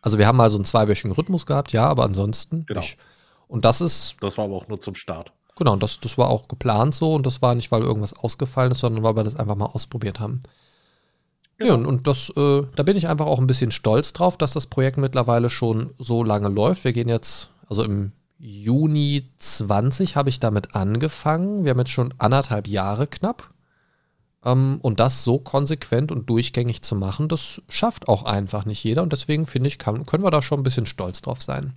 Also 0.00 0.18
wir 0.18 0.26
haben 0.26 0.36
mal 0.36 0.50
so 0.50 0.56
einen 0.56 0.64
zweiwöchigen 0.64 1.10
Rhythmus 1.10 1.44
gehabt, 1.44 1.72
ja, 1.72 1.86
aber 1.86 2.04
ansonsten 2.04 2.64
genau. 2.64 2.80
nicht. 2.80 2.96
Und 3.48 3.64
das 3.64 3.80
ist. 3.80 4.16
Das 4.20 4.38
war 4.38 4.44
aber 4.44 4.54
auch 4.54 4.68
nur 4.68 4.80
zum 4.80 4.94
Start. 4.94 5.32
Genau, 5.56 5.74
das, 5.76 5.98
das 5.98 6.16
war 6.16 6.30
auch 6.30 6.46
geplant 6.46 6.94
so 6.94 7.12
und 7.12 7.26
das 7.26 7.42
war 7.42 7.54
nicht, 7.54 7.72
weil 7.72 7.82
irgendwas 7.82 8.12
ausgefallen 8.12 8.70
ist, 8.70 8.78
sondern 8.78 9.02
weil 9.02 9.16
wir 9.16 9.24
das 9.24 9.36
einfach 9.36 9.56
mal 9.56 9.66
ausprobiert 9.66 10.20
haben. 10.20 10.40
Genau. 11.58 11.70
Ja, 11.70 11.74
und, 11.74 11.86
und 11.86 12.06
das, 12.06 12.30
äh, 12.36 12.62
da 12.74 12.82
bin 12.84 12.96
ich 12.96 13.08
einfach 13.08 13.26
auch 13.26 13.38
ein 13.38 13.46
bisschen 13.48 13.72
stolz 13.72 14.12
drauf, 14.12 14.36
dass 14.38 14.52
das 14.52 14.66
Projekt 14.66 14.96
mittlerweile 14.96 15.50
schon 15.50 15.90
so 15.98 16.22
lange 16.22 16.48
läuft. 16.48 16.84
Wir 16.84 16.92
gehen 16.92 17.08
jetzt, 17.08 17.50
also 17.68 17.82
im 17.82 18.12
Juni 18.44 19.30
20 19.38 20.16
habe 20.16 20.28
ich 20.28 20.40
damit 20.40 20.74
angefangen. 20.74 21.64
Wir 21.64 21.70
haben 21.70 21.78
jetzt 21.78 21.92
schon 21.92 22.12
anderthalb 22.18 22.66
Jahre 22.66 23.06
knapp. 23.06 23.50
Ähm, 24.44 24.80
und 24.82 24.98
das 24.98 25.22
so 25.22 25.38
konsequent 25.38 26.10
und 26.10 26.28
durchgängig 26.28 26.82
zu 26.82 26.96
machen, 26.96 27.28
das 27.28 27.62
schafft 27.68 28.08
auch 28.08 28.24
einfach 28.24 28.64
nicht 28.64 28.82
jeder. 28.82 29.02
Und 29.02 29.12
deswegen 29.12 29.46
finde 29.46 29.68
ich, 29.68 29.78
kann, 29.78 30.06
können 30.06 30.24
wir 30.24 30.30
da 30.32 30.42
schon 30.42 30.60
ein 30.60 30.64
bisschen 30.64 30.86
stolz 30.86 31.22
drauf 31.22 31.40
sein. 31.40 31.74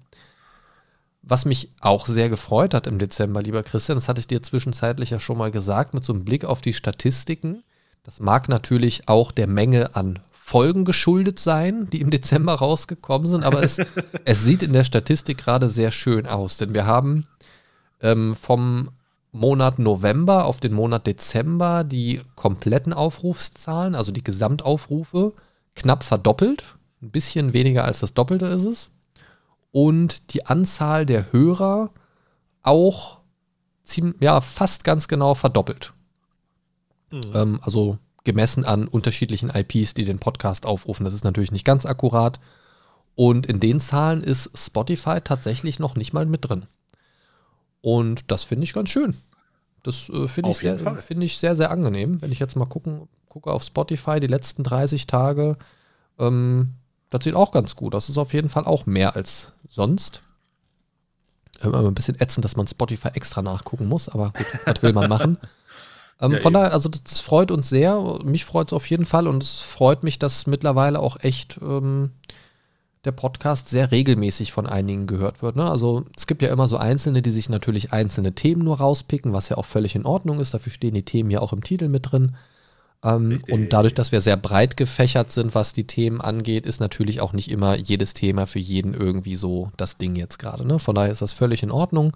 Was 1.22 1.46
mich 1.46 1.70
auch 1.82 2.08
sehr 2.08 2.30
gefreut 2.30 2.74
hat 2.74 2.88
im 2.88 2.98
Dezember, 2.98 3.42
lieber 3.44 3.62
Christian, 3.62 3.98
das 3.98 4.10
hatte 4.10 4.20
ich 4.20 4.28
dir 4.28 4.42
zwischenzeitlich 4.42 5.12
ja 5.12 5.20
schon 5.20 5.38
mal 5.38 5.52
gesagt, 5.52 5.94
mit 5.94 6.04
so 6.04 6.14
einem 6.14 6.26
Blick 6.26 6.46
auf 6.46 6.62
die 6.62 6.74
Statistiken 6.74 7.60
das 8.06 8.20
mag 8.20 8.50
natürlich 8.50 9.10
auch 9.10 9.32
der 9.32 9.48
Menge 9.48 9.96
an 9.96 10.20
Folgen 10.48 10.86
geschuldet 10.86 11.40
sein, 11.40 11.90
die 11.90 12.02
im 12.02 12.12
Dezember 12.12 12.54
rausgekommen 12.54 13.28
sind, 13.28 13.44
aber 13.44 13.64
es, 13.64 13.80
es 14.26 14.44
sieht 14.44 14.62
in 14.62 14.74
der 14.74 14.84
Statistik 14.84 15.40
gerade 15.40 15.72
sehr 15.72 15.90
schön 15.90 16.28
aus, 16.28 16.58
denn 16.58 16.76
wir 16.76 16.86
haben 16.86 17.26
ähm, 18.00 18.36
vom 18.36 18.92
Monat 19.32 19.80
November 19.80 20.46
auf 20.46 20.60
den 20.60 20.72
Monat 20.72 21.08
Dezember 21.08 21.84
die 21.84 22.22
kompletten 22.36 22.94
Aufrufszahlen, 22.94 23.96
also 23.96 24.12
die 24.12 24.24
Gesamtaufrufe, 24.24 25.34
knapp 25.76 26.04
verdoppelt. 26.04 26.76
Ein 27.02 27.10
bisschen 27.10 27.54
weniger 27.54 27.84
als 27.84 28.02
das 28.02 28.14
Doppelte 28.14 28.46
ist 28.46 28.66
es. 28.66 28.92
und 29.72 30.32
die 30.36 30.46
Anzahl 30.46 31.08
der 31.08 31.34
Hörer 31.34 31.90
auch 32.62 33.18
ziemlich, 33.84 34.22
ja, 34.22 34.42
fast 34.42 34.84
ganz 34.84 35.08
genau 35.08 35.34
verdoppelt. 35.34 35.94
Mhm. 37.10 37.32
Ähm, 37.34 37.60
also 37.64 37.98
gemessen 38.26 38.66
an 38.66 38.88
unterschiedlichen 38.88 39.50
IPs, 39.50 39.94
die 39.94 40.04
den 40.04 40.20
Podcast 40.20 40.66
aufrufen. 40.66 41.06
Das 41.06 41.14
ist 41.14 41.24
natürlich 41.24 41.52
nicht 41.52 41.66
ganz 41.66 41.86
akkurat. 41.86 42.40
Und 43.16 43.46
in 43.46 43.62
den 43.62 43.80
Zahlen 43.80 44.22
ist 44.22 44.52
Spotify 44.58 45.22
tatsächlich 45.24 45.80
noch 45.80 45.96
nicht 45.96 46.12
mal 46.12 46.26
mit 46.26 46.50
drin. 46.50 46.66
Und 47.82 48.32
das 48.32 48.44
finde 48.44 48.66
ich 48.66 48.74
ganz 48.74 48.90
schön. 48.90 49.16
Das 49.84 50.10
äh, 50.10 50.28
finde 50.28 50.52
ich, 50.52 50.58
sehr, 50.58 50.80
find 50.80 51.24
ich 51.24 51.38
sehr, 51.38 51.56
sehr 51.56 51.72
angenehm. 51.72 52.22
Wenn 52.22 52.32
ich 52.32 52.40
jetzt 52.40 52.56
mal 52.56 52.66
gucken, 52.66 53.08
gucke 53.30 53.52
auf 53.52 53.64
Spotify 53.64 54.20
die 54.20 54.28
letzten 54.28 54.64
30 54.64 55.08
Tage, 55.08 55.58
ähm, 56.20 56.74
das 57.12 57.24
sieht 57.24 57.36
auch 57.36 57.52
ganz 57.52 57.76
gut. 57.76 57.94
Das 57.94 58.10
ist 58.10 58.18
auf 58.18 58.34
jeden 58.34 58.50
Fall 58.50 58.66
auch 58.66 58.86
mehr 58.86 59.16
als 59.16 59.54
sonst. 59.70 60.24
Ähm, 61.62 61.74
ein 61.74 61.94
bisschen 61.94 62.20
ätzend, 62.20 62.44
dass 62.44 62.56
man 62.56 62.68
Spotify 62.68 63.10
extra 63.10 63.42
nachgucken 63.42 63.88
muss, 63.88 64.10
aber 64.10 64.34
gut, 64.36 64.48
was 64.66 64.82
will 64.82 64.94
man 64.94 65.10
machen? 65.10 65.38
Ähm, 66.22 66.34
ja, 66.34 66.40
von 66.40 66.54
daher, 66.54 66.72
also 66.72 66.90
das, 66.90 67.04
das, 67.04 67.20
freut 67.20 67.52
uns 67.52 67.70
sehr. 67.70 68.20
Mich 68.24 68.46
freut 68.46 68.70
es 68.70 68.74
auf 68.74 68.90
jeden 68.90 69.06
Fall 69.06 69.28
und 69.28 69.44
es 69.44 69.60
freut 69.60 70.04
mich, 70.04 70.18
dass 70.20 70.48
mittlerweile 70.48 71.00
auch 71.00 71.18
echt 71.22 71.60
ähm, 71.62 72.12
der 73.04 73.12
Podcast 73.12 73.70
sehr 73.70 73.92
regelmäßig 73.92 74.52
von 74.52 74.66
einigen 74.66 75.08
gehört 75.08 75.42
wird. 75.42 75.56
Ne? 75.56 75.70
Also 75.70 76.06
es 76.18 76.26
gibt 76.26 76.42
ja 76.42 76.52
immer 76.52 76.68
so 76.68 76.78
Einzelne, 76.78 77.22
die 77.22 77.32
sich 77.32 77.50
natürlich 77.50 77.94
einzelne 77.94 78.34
Themen 78.34 78.64
nur 78.64 78.78
rauspicken, 78.78 79.34
was 79.34 79.50
ja 79.50 79.58
auch 79.58 79.66
völlig 79.66 79.96
in 79.96 80.06
Ordnung 80.06 80.40
ist. 80.40 80.54
Dafür 80.54 80.72
stehen 80.72 80.96
die 80.96 81.04
Themen 81.04 81.30
ja 81.30 81.40
auch 81.40 81.54
im 81.54 81.64
Titel 81.64 81.90
mit 81.90 82.12
drin. 82.12 82.36
Ähm, 83.04 83.42
und 83.50 83.74
dadurch, 83.74 83.94
dass 83.94 84.12
wir 84.12 84.22
sehr 84.22 84.38
breit 84.38 84.78
gefächert 84.78 85.32
sind, 85.32 85.54
was 85.54 85.74
die 85.74 85.86
Themen 85.86 86.22
angeht, 86.22 86.66
ist 86.66 86.80
natürlich 86.80 87.22
auch 87.22 87.34
nicht 87.34 87.52
immer 87.52 87.76
jedes 87.76 88.14
Thema 88.14 88.48
für 88.48 88.60
jeden 88.60 88.94
irgendwie 88.94 89.36
so 89.36 89.72
das 89.78 89.98
Ding 89.98 90.16
jetzt 90.16 90.40
gerade. 90.40 90.66
Ne? 90.66 90.80
Von 90.80 90.96
daher 90.96 91.12
ist 91.12 91.22
das 91.22 91.34
völlig 91.34 91.62
in 91.62 91.72
Ordnung. 91.72 92.14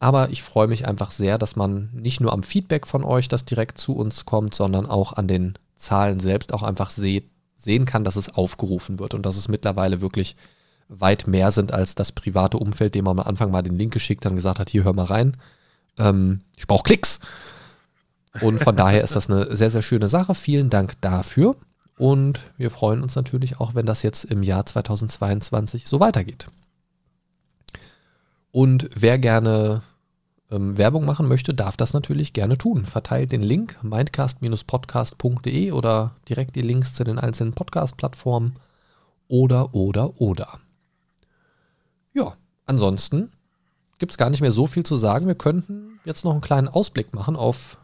Aber 0.00 0.30
ich 0.30 0.42
freue 0.42 0.68
mich 0.68 0.86
einfach 0.86 1.10
sehr, 1.10 1.38
dass 1.38 1.56
man 1.56 1.90
nicht 1.92 2.20
nur 2.20 2.32
am 2.32 2.42
Feedback 2.42 2.86
von 2.86 3.02
euch, 3.02 3.28
das 3.28 3.44
direkt 3.44 3.78
zu 3.78 3.96
uns 3.96 4.24
kommt, 4.24 4.54
sondern 4.54 4.86
auch 4.86 5.12
an 5.12 5.26
den 5.26 5.54
Zahlen 5.76 6.20
selbst 6.20 6.52
auch 6.52 6.62
einfach 6.62 6.90
seht, 6.90 7.30
sehen 7.56 7.84
kann, 7.84 8.04
dass 8.04 8.16
es 8.16 8.34
aufgerufen 8.34 8.98
wird 9.00 9.14
und 9.14 9.26
dass 9.26 9.36
es 9.36 9.48
mittlerweile 9.48 10.00
wirklich 10.00 10.36
weit 10.88 11.26
mehr 11.26 11.50
sind 11.50 11.72
als 11.72 11.94
das 11.94 12.12
private 12.12 12.56
Umfeld, 12.58 12.94
dem 12.94 13.04
man 13.04 13.18
am 13.18 13.26
Anfang 13.26 13.50
mal 13.50 13.62
den 13.62 13.78
Link 13.78 13.92
geschickt 13.92 14.24
hat 14.24 14.30
und 14.30 14.36
gesagt 14.36 14.58
hat, 14.58 14.70
hier 14.70 14.84
hör 14.84 14.94
mal 14.94 15.04
rein. 15.04 15.36
Ähm, 15.98 16.42
ich 16.56 16.66
brauche 16.66 16.84
Klicks. 16.84 17.18
Und 18.40 18.58
von 18.58 18.76
daher 18.76 19.02
ist 19.02 19.16
das 19.16 19.28
eine 19.28 19.54
sehr, 19.56 19.70
sehr 19.70 19.82
schöne 19.82 20.08
Sache. 20.08 20.34
Vielen 20.34 20.70
Dank 20.70 21.00
dafür. 21.00 21.56
Und 21.98 22.40
wir 22.56 22.70
freuen 22.70 23.02
uns 23.02 23.16
natürlich 23.16 23.58
auch, 23.58 23.74
wenn 23.74 23.84
das 23.86 24.02
jetzt 24.02 24.24
im 24.24 24.44
Jahr 24.44 24.64
2022 24.64 25.88
so 25.88 25.98
weitergeht. 25.98 26.48
Und 28.58 28.90
wer 28.92 29.20
gerne 29.20 29.82
ähm, 30.50 30.76
Werbung 30.76 31.04
machen 31.04 31.28
möchte, 31.28 31.54
darf 31.54 31.76
das 31.76 31.92
natürlich 31.92 32.32
gerne 32.32 32.58
tun. 32.58 32.86
Verteilt 32.86 33.30
den 33.30 33.40
Link 33.40 33.78
mindcast-podcast.de 33.84 35.70
oder 35.70 36.16
direkt 36.28 36.56
die 36.56 36.62
Links 36.62 36.92
zu 36.92 37.04
den 37.04 37.20
einzelnen 37.20 37.52
Podcast-Plattformen 37.52 38.56
oder, 39.28 39.76
oder, 39.76 40.20
oder. 40.20 40.58
Ja, 42.12 42.34
ansonsten 42.66 43.30
gibt 44.00 44.10
es 44.10 44.18
gar 44.18 44.28
nicht 44.28 44.40
mehr 44.40 44.50
so 44.50 44.66
viel 44.66 44.82
zu 44.82 44.96
sagen. 44.96 45.28
Wir 45.28 45.36
könnten 45.36 46.00
jetzt 46.04 46.24
noch 46.24 46.32
einen 46.32 46.40
kleinen 46.40 46.66
Ausblick 46.66 47.14
machen 47.14 47.36
auf 47.36 47.78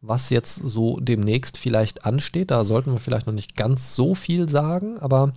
was 0.00 0.30
jetzt 0.30 0.56
so 0.56 0.98
demnächst 0.98 1.56
vielleicht 1.56 2.04
ansteht. 2.04 2.50
Da 2.50 2.64
sollten 2.64 2.90
wir 2.90 2.98
vielleicht 2.98 3.28
noch 3.28 3.32
nicht 3.32 3.54
ganz 3.54 3.94
so 3.94 4.16
viel 4.16 4.48
sagen, 4.48 4.98
aber 4.98 5.34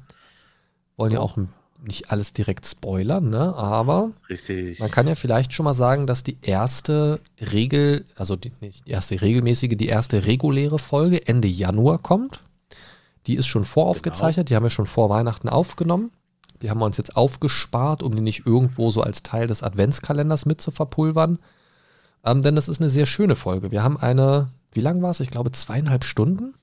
wollen 0.97 1.13
ja 1.13 1.19
auch 1.19 1.37
ein 1.37 1.53
nicht 1.83 2.11
alles 2.11 2.33
direkt 2.33 2.65
spoilern, 2.65 3.29
ne? 3.29 3.55
aber 3.55 4.11
Richtig. 4.29 4.79
man 4.79 4.91
kann 4.91 5.07
ja 5.07 5.15
vielleicht 5.15 5.53
schon 5.53 5.63
mal 5.63 5.73
sagen, 5.73 6.07
dass 6.07 6.23
die 6.23 6.37
erste 6.41 7.19
Regel, 7.39 8.05
also 8.15 8.35
die, 8.35 8.51
nicht 8.59 8.85
die 8.85 8.91
erste 8.91 9.21
regelmäßige, 9.21 9.75
die 9.77 9.87
erste 9.87 10.25
reguläre 10.25 10.79
Folge 10.79 11.27
Ende 11.27 11.47
Januar 11.47 11.99
kommt. 11.99 12.41
Die 13.27 13.35
ist 13.35 13.47
schon 13.47 13.65
voraufgezeichnet, 13.65 14.47
genau. 14.47 14.49
die 14.49 14.55
haben 14.55 14.65
wir 14.65 14.69
schon 14.69 14.87
vor 14.87 15.09
Weihnachten 15.09 15.49
aufgenommen. 15.49 16.11
Die 16.61 16.69
haben 16.69 16.79
wir 16.79 16.85
uns 16.85 16.97
jetzt 16.97 17.15
aufgespart, 17.15 18.03
um 18.03 18.15
die 18.15 18.21
nicht 18.21 18.45
irgendwo 18.45 18.91
so 18.91 19.01
als 19.01 19.23
Teil 19.23 19.47
des 19.47 19.63
Adventskalenders 19.63 20.45
mit 20.45 20.61
zu 20.61 20.71
verpulvern. 20.71 21.39
Ähm, 22.25 22.41
denn 22.41 22.55
das 22.55 22.67
ist 22.67 22.81
eine 22.81 22.89
sehr 22.89 23.05
schöne 23.05 23.35
Folge. 23.35 23.71
Wir 23.71 23.83
haben 23.83 23.97
eine, 23.97 24.49
wie 24.73 24.81
lang 24.81 25.01
war 25.01 25.11
es? 25.11 25.21
Ich 25.21 25.29
glaube 25.29 25.51
zweieinhalb 25.51 26.03
Stunden. 26.03 26.53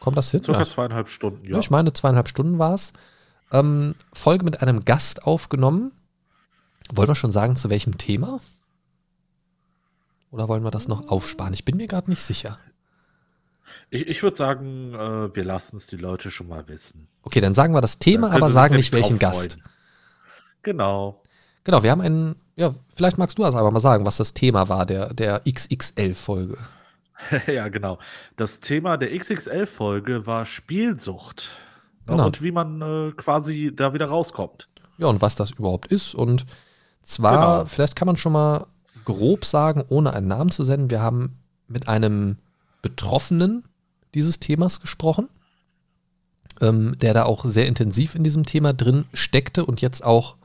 Kommt 0.00 0.18
das 0.18 0.30
hin? 0.30 0.42
Circa 0.42 0.60
ja. 0.60 0.66
zweieinhalb 0.66 1.08
Stunden, 1.08 1.46
ja. 1.46 1.58
Ich 1.58 1.70
meine, 1.70 1.92
zweieinhalb 1.92 2.28
Stunden 2.28 2.58
war 2.58 2.74
es 2.74 2.92
ähm, 3.52 3.94
Folge 4.12 4.44
mit 4.44 4.62
einem 4.62 4.84
Gast 4.84 5.24
aufgenommen. 5.24 5.92
Wollen 6.92 7.08
wir 7.08 7.14
schon 7.14 7.32
sagen, 7.32 7.56
zu 7.56 7.70
welchem 7.70 7.98
Thema? 7.98 8.40
Oder 10.30 10.48
wollen 10.48 10.62
wir 10.62 10.70
das 10.70 10.88
noch 10.88 11.08
aufsparen? 11.08 11.54
Ich 11.54 11.64
bin 11.64 11.76
mir 11.76 11.86
gerade 11.86 12.10
nicht 12.10 12.22
sicher. 12.22 12.58
Ich, 13.90 14.06
ich 14.06 14.22
würde 14.22 14.36
sagen, 14.36 14.94
äh, 14.94 15.34
wir 15.34 15.44
lassen 15.44 15.76
es 15.76 15.86
die 15.86 15.96
Leute 15.96 16.30
schon 16.30 16.48
mal 16.48 16.68
wissen. 16.68 17.08
Okay, 17.22 17.40
dann 17.40 17.54
sagen 17.54 17.74
wir 17.74 17.80
das 17.80 17.98
Thema, 17.98 18.30
aber 18.32 18.50
sagen 18.50 18.76
nicht 18.76 18.92
welchen 18.92 19.18
Gast. 19.18 19.58
Genau. 20.62 21.22
Genau, 21.64 21.82
wir 21.82 21.90
haben 21.90 22.00
einen, 22.00 22.36
ja, 22.56 22.74
vielleicht 22.94 23.18
magst 23.18 23.38
du 23.38 23.42
das 23.42 23.54
aber 23.54 23.70
mal 23.70 23.80
sagen, 23.80 24.06
was 24.06 24.16
das 24.16 24.34
Thema 24.34 24.68
war 24.68 24.86
der, 24.86 25.12
der 25.12 25.42
XXL-Folge. 25.48 26.56
ja, 27.46 27.68
genau. 27.68 27.98
Das 28.36 28.60
Thema 28.60 28.96
der 28.96 29.16
XXL-Folge 29.18 30.26
war 30.26 30.46
Spielsucht. 30.46 31.50
Genau. 32.08 32.26
Und 32.26 32.42
wie 32.42 32.52
man 32.52 32.80
äh, 32.80 33.12
quasi 33.12 33.72
da 33.74 33.92
wieder 33.92 34.06
rauskommt. 34.06 34.68
Ja, 34.96 35.06
und 35.06 35.22
was 35.22 35.36
das 35.36 35.52
überhaupt 35.52 35.92
ist. 35.92 36.14
Und 36.14 36.46
zwar, 37.02 37.58
genau. 37.58 37.64
vielleicht 37.66 37.96
kann 37.96 38.06
man 38.06 38.16
schon 38.16 38.32
mal 38.32 38.66
grob 39.04 39.44
sagen, 39.44 39.84
ohne 39.88 40.12
einen 40.12 40.28
Namen 40.28 40.50
zu 40.50 40.64
senden, 40.64 40.90
wir 40.90 41.00
haben 41.00 41.38
mit 41.68 41.88
einem 41.88 42.36
Betroffenen 42.82 43.64
dieses 44.14 44.40
Themas 44.40 44.80
gesprochen, 44.80 45.28
ähm, 46.60 46.98
der 46.98 47.14
da 47.14 47.24
auch 47.24 47.44
sehr 47.44 47.66
intensiv 47.66 48.14
in 48.14 48.24
diesem 48.24 48.44
Thema 48.44 48.72
drin 48.72 49.04
steckte 49.12 49.64
und 49.64 49.80
jetzt 49.80 50.02
auch 50.02 50.36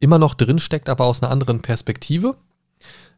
immer 0.00 0.18
noch 0.18 0.34
drin 0.34 0.58
steckt, 0.58 0.88
aber 0.88 1.04
aus 1.04 1.22
einer 1.22 1.30
anderen 1.30 1.60
Perspektive. 1.60 2.36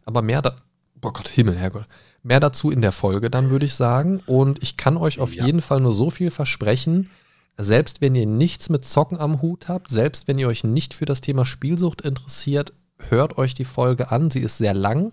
Aber 0.05 0.23
mehr 0.23 0.43
da, 0.43 0.57
oh 1.03 1.11
Gott, 1.11 1.29
Himmel, 1.29 1.57
Herrgott. 1.57 1.87
Mehr 2.23 2.41
dazu 2.41 2.71
in 2.71 2.81
der 2.81 2.93
Folge 2.93 3.31
dann, 3.31 3.51
würde 3.51 3.67
ich 3.67 3.75
sagen. 3.75 4.21
Und 4.27 4.63
ich 4.63 4.77
kann 4.77 4.97
euch 4.97 5.21
auf 5.21 5.35
ja. 5.35 5.45
jeden 5.45 5.61
Fall 5.61 5.81
nur 5.81 5.95
so 5.95 6.11
viel 6.11 6.31
versprechen. 6.31 7.11
Selbst 7.57 8.01
wenn 8.01 8.15
ihr 8.15 8.27
nichts 8.27 8.69
mit 8.71 8.85
Zocken 8.85 9.19
am 9.19 9.43
Hut 9.43 9.69
habt, 9.69 9.91
selbst 9.91 10.29
wenn 10.29 10.39
ihr 10.39 10.49
euch 10.49 10.65
nicht 10.65 10.95
für 10.95 11.05
das 11.05 11.21
Thema 11.21 11.45
Spielsucht 11.45 12.01
interessiert, 12.01 12.73
hört 13.09 13.37
euch 13.37 13.55
die 13.55 13.65
Folge 13.65 14.11
an. 14.11 14.31
Sie 14.31 14.41
ist 14.41 14.57
sehr 14.57 14.75
lang, 14.75 15.13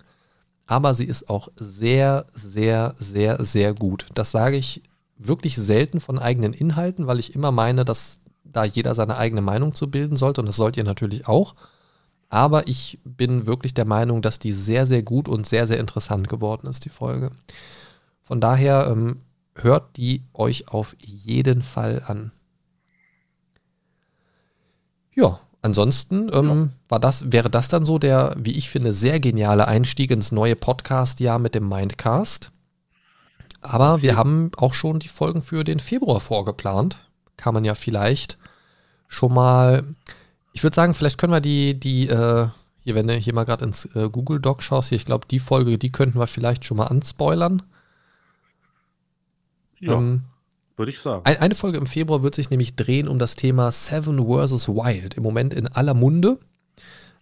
aber 0.65 0.93
sie 0.93 1.05
ist 1.05 1.29
auch 1.29 1.49
sehr, 1.57 2.27
sehr, 2.31 2.93
sehr, 2.97 3.43
sehr 3.43 3.73
gut. 3.73 4.05
Das 4.13 4.31
sage 4.31 4.55
ich 4.55 4.83
wirklich 5.17 5.57
selten 5.57 5.99
von 5.99 6.17
eigenen 6.17 6.53
Inhalten, 6.53 7.07
weil 7.07 7.19
ich 7.19 7.35
immer 7.35 7.51
meine, 7.51 7.83
dass 7.83 8.21
da 8.43 8.63
jeder 8.63 8.95
seine 8.95 9.17
eigene 9.17 9.41
Meinung 9.41 9.75
zu 9.75 9.91
bilden 9.91 10.15
sollte 10.15 10.41
und 10.41 10.47
das 10.47 10.55
sollt 10.55 10.77
ihr 10.77 10.83
natürlich 10.83 11.27
auch. 11.27 11.55
Aber 12.29 12.67
ich 12.67 12.99
bin 13.03 13.47
wirklich 13.47 13.73
der 13.73 13.85
Meinung, 13.85 14.21
dass 14.21 14.37
die 14.37 14.53
sehr, 14.53 14.85
sehr 14.85 15.01
gut 15.01 15.27
und 15.27 15.47
sehr, 15.47 15.65
sehr 15.65 15.79
interessant 15.79 16.29
geworden 16.29 16.67
ist, 16.67 16.85
die 16.85 16.89
Folge. 16.89 17.31
Von 18.21 18.39
daher 18.39 18.87
ähm, 18.91 19.17
hört 19.55 19.97
die 19.97 20.23
euch 20.33 20.67
auf 20.67 20.95
jeden 20.99 21.63
Fall 21.63 22.03
an. 22.05 22.31
Ja, 25.15 25.39
ansonsten 25.63 26.29
ähm, 26.31 26.71
war 26.87 26.99
das, 26.99 27.31
wäre 27.31 27.49
das 27.49 27.67
dann 27.67 27.83
so 27.83 27.97
der, 27.97 28.35
wie 28.37 28.55
ich 28.55 28.69
finde, 28.69 28.93
sehr 28.93 29.19
geniale 29.19 29.67
Einstieg 29.67 30.11
ins 30.11 30.31
neue 30.31 30.55
Podcast-Jahr 30.55 31.39
mit 31.39 31.55
dem 31.55 31.67
Mindcast. 31.67 32.51
Aber 33.61 34.01
wir 34.01 34.15
haben 34.15 34.51
auch 34.57 34.73
schon 34.73 34.99
die 34.99 35.09
Folgen 35.09 35.41
für 35.41 35.63
den 35.63 35.79
Februar 35.79 36.21
vorgeplant. 36.21 37.01
Kann 37.35 37.53
man 37.53 37.65
ja 37.65 37.75
vielleicht 37.75 38.37
schon 39.07 39.33
mal 39.33 39.83
ich 40.53 40.63
würde 40.63 40.75
sagen, 40.75 40.93
vielleicht 40.93 41.17
können 41.17 41.33
wir 41.33 41.41
die, 41.41 41.79
die, 41.79 42.07
äh, 42.07 42.47
hier, 42.83 42.95
wenn 42.95 43.07
du 43.07 43.13
hier 43.13 43.33
mal 43.33 43.45
gerade 43.45 43.65
ins 43.65 43.85
äh, 43.95 44.09
Google 44.09 44.39
Doc 44.39 44.63
schaust, 44.63 44.89
hier, 44.89 44.95
ich 44.95 45.05
glaube, 45.05 45.27
die 45.29 45.39
Folge, 45.39 45.77
die 45.77 45.91
könnten 45.91 46.19
wir 46.19 46.27
vielleicht 46.27 46.65
schon 46.65 46.77
mal 46.77 46.87
anspoilern. 46.87 47.61
Ja, 49.79 49.93
ähm, 49.93 50.23
würde 50.75 50.91
ich 50.91 50.99
sagen. 50.99 51.25
Ein, 51.25 51.37
eine 51.37 51.55
Folge 51.55 51.77
im 51.77 51.85
Februar 51.85 52.23
wird 52.23 52.35
sich 52.35 52.49
nämlich 52.49 52.75
drehen 52.75 53.07
um 53.07 53.19
das 53.19 53.35
Thema 53.35 53.71
Seven 53.71 54.17
vs. 54.17 54.69
Wild. 54.69 55.15
Im 55.15 55.23
Moment 55.23 55.53
in 55.53 55.67
aller 55.67 55.93
Munde. 55.93 56.39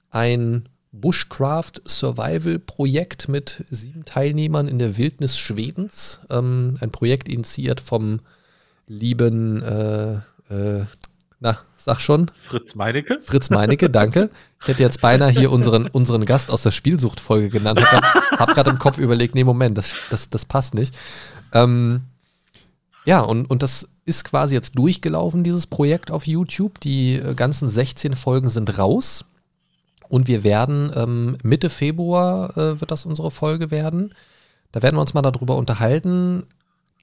Ein 0.09 0.69
Bushcraft 0.91 1.81
Survival 1.85 2.59
Projekt 2.59 3.27
mit 3.27 3.63
sieben 3.69 4.05
Teilnehmern 4.05 4.67
in 4.67 4.79
der 4.79 4.97
Wildnis 4.97 5.37
Schwedens. 5.37 6.21
Ähm, 6.29 6.77
ein 6.81 6.91
Projekt 6.91 7.27
initiiert 7.29 7.81
vom 7.81 8.19
lieben, 8.87 9.61
äh, 9.63 10.13
äh, 10.49 10.85
na, 11.39 11.60
sag 11.76 12.00
schon. 12.02 12.32
Fritz 12.34 12.76
Meinecke. 12.76 13.19
Fritz 13.23 13.50
Meinecke, 13.50 13.89
danke. 13.89 14.30
Ich 14.62 14.67
hätte 14.67 14.82
jetzt 14.84 15.02
beinahe 15.02 15.30
hier 15.30 15.52
unseren, 15.52 15.88
unseren 15.88 16.26
Gast 16.26 16.50
aus 16.50 16.63
der 16.63 16.71
Spielsuchtfolge 16.71 17.50
genannt. 17.50 17.82
Hab 18.38 18.54
gerade 18.56 18.71
im 18.71 18.80
Kopf 18.80 18.97
überlegt, 18.97 19.36
nee, 19.36 19.43
Moment, 19.43 19.78
das, 19.78 19.93
das, 20.10 20.30
das 20.30 20.45
passt 20.45 20.73
nicht. 20.73 20.97
Ähm, 21.54 22.02
Ja, 23.06 23.21
und, 23.21 23.50
und 23.50 23.63
das 23.63 23.88
ist 24.04 24.26
quasi 24.26 24.54
jetzt 24.54 24.78
durchgelaufen, 24.78 25.43
dieses 25.43 25.67
Projekt 25.67 26.12
auf 26.12 26.28
YouTube. 26.28 26.80
Die 26.82 27.15
äh, 27.15 27.36
ganzen 27.36 27.69
16 27.69 28.15
Folgen 28.15 28.50
sind 28.50 28.78
raus. 28.78 29.26
Und 30.10 30.28
wir 30.28 30.43
werden 30.43 30.91
ähm, 30.95 31.38
Mitte 31.43 31.69
Februar 31.69 32.58
äh, 32.58 32.82
wird 32.82 32.91
das 32.91 33.06
unsere 33.06 33.32
Folge 33.32 33.71
werden. 33.71 34.13
Da 34.71 34.82
werden 34.82 34.97
wir 34.97 35.02
uns 35.02 35.13
mal 35.13 35.21
darüber 35.21 35.56
unterhalten. 35.56 36.43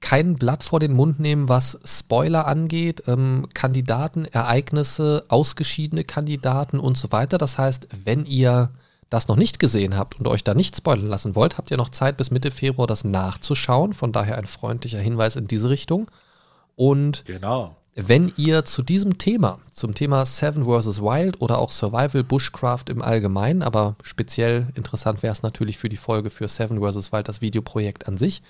Kein 0.05 0.35
Blatt 0.35 0.63
vor 0.63 0.79
den 0.79 0.93
Mund 0.93 1.19
nehmen, 1.19 1.49
was 1.49 1.79
Spoiler 1.83 2.45
angeht, 2.45 3.01
ähm, 3.07 3.47
Kandidaten, 3.55 4.25
Ereignisse, 4.25 5.25
ausgeschiedene 5.29 6.03
Kandidaten 6.03 6.79
und 6.79 6.95
so 6.95 7.11
weiter. 7.11 7.39
Das 7.39 7.57
heißt, 7.57 7.87
wenn 8.03 8.27
ihr 8.27 8.69
das 9.09 9.27
noch 9.27 9.35
nicht 9.35 9.57
gesehen 9.57 9.97
habt 9.97 10.19
und 10.19 10.27
euch 10.27 10.43
da 10.43 10.53
nicht 10.53 10.75
spoilern 10.75 11.07
lassen 11.07 11.33
wollt, 11.33 11.57
habt 11.57 11.71
ihr 11.71 11.77
noch 11.77 11.89
Zeit 11.89 12.17
bis 12.17 12.29
Mitte 12.29 12.51
Februar 12.51 12.85
das 12.85 13.03
nachzuschauen. 13.03 13.93
Von 13.93 14.11
daher 14.11 14.37
ein 14.37 14.45
freundlicher 14.45 14.99
Hinweis 14.99 15.37
in 15.37 15.47
diese 15.47 15.71
Richtung. 15.71 16.11
Und 16.75 17.25
genau. 17.25 17.75
wenn 17.95 18.31
ihr 18.37 18.63
zu 18.63 18.83
diesem 18.83 19.17
Thema, 19.17 19.57
zum 19.71 19.95
Thema 19.95 20.23
Seven 20.27 20.65
vs. 20.65 21.01
Wild 21.01 21.41
oder 21.41 21.57
auch 21.57 21.71
Survival 21.71 22.23
Bushcraft 22.23 22.89
im 22.89 23.01
Allgemeinen, 23.01 23.63
aber 23.63 23.95
speziell 24.03 24.67
interessant 24.75 25.23
wäre 25.23 25.33
es 25.33 25.41
natürlich 25.41 25.79
für 25.79 25.89
die 25.89 25.97
Folge 25.97 26.29
für 26.29 26.47
Seven 26.47 26.79
vs. 26.79 27.11
Wild, 27.11 27.27
das 27.27 27.41
Videoprojekt 27.41 28.07
an 28.07 28.19
sich, 28.19 28.43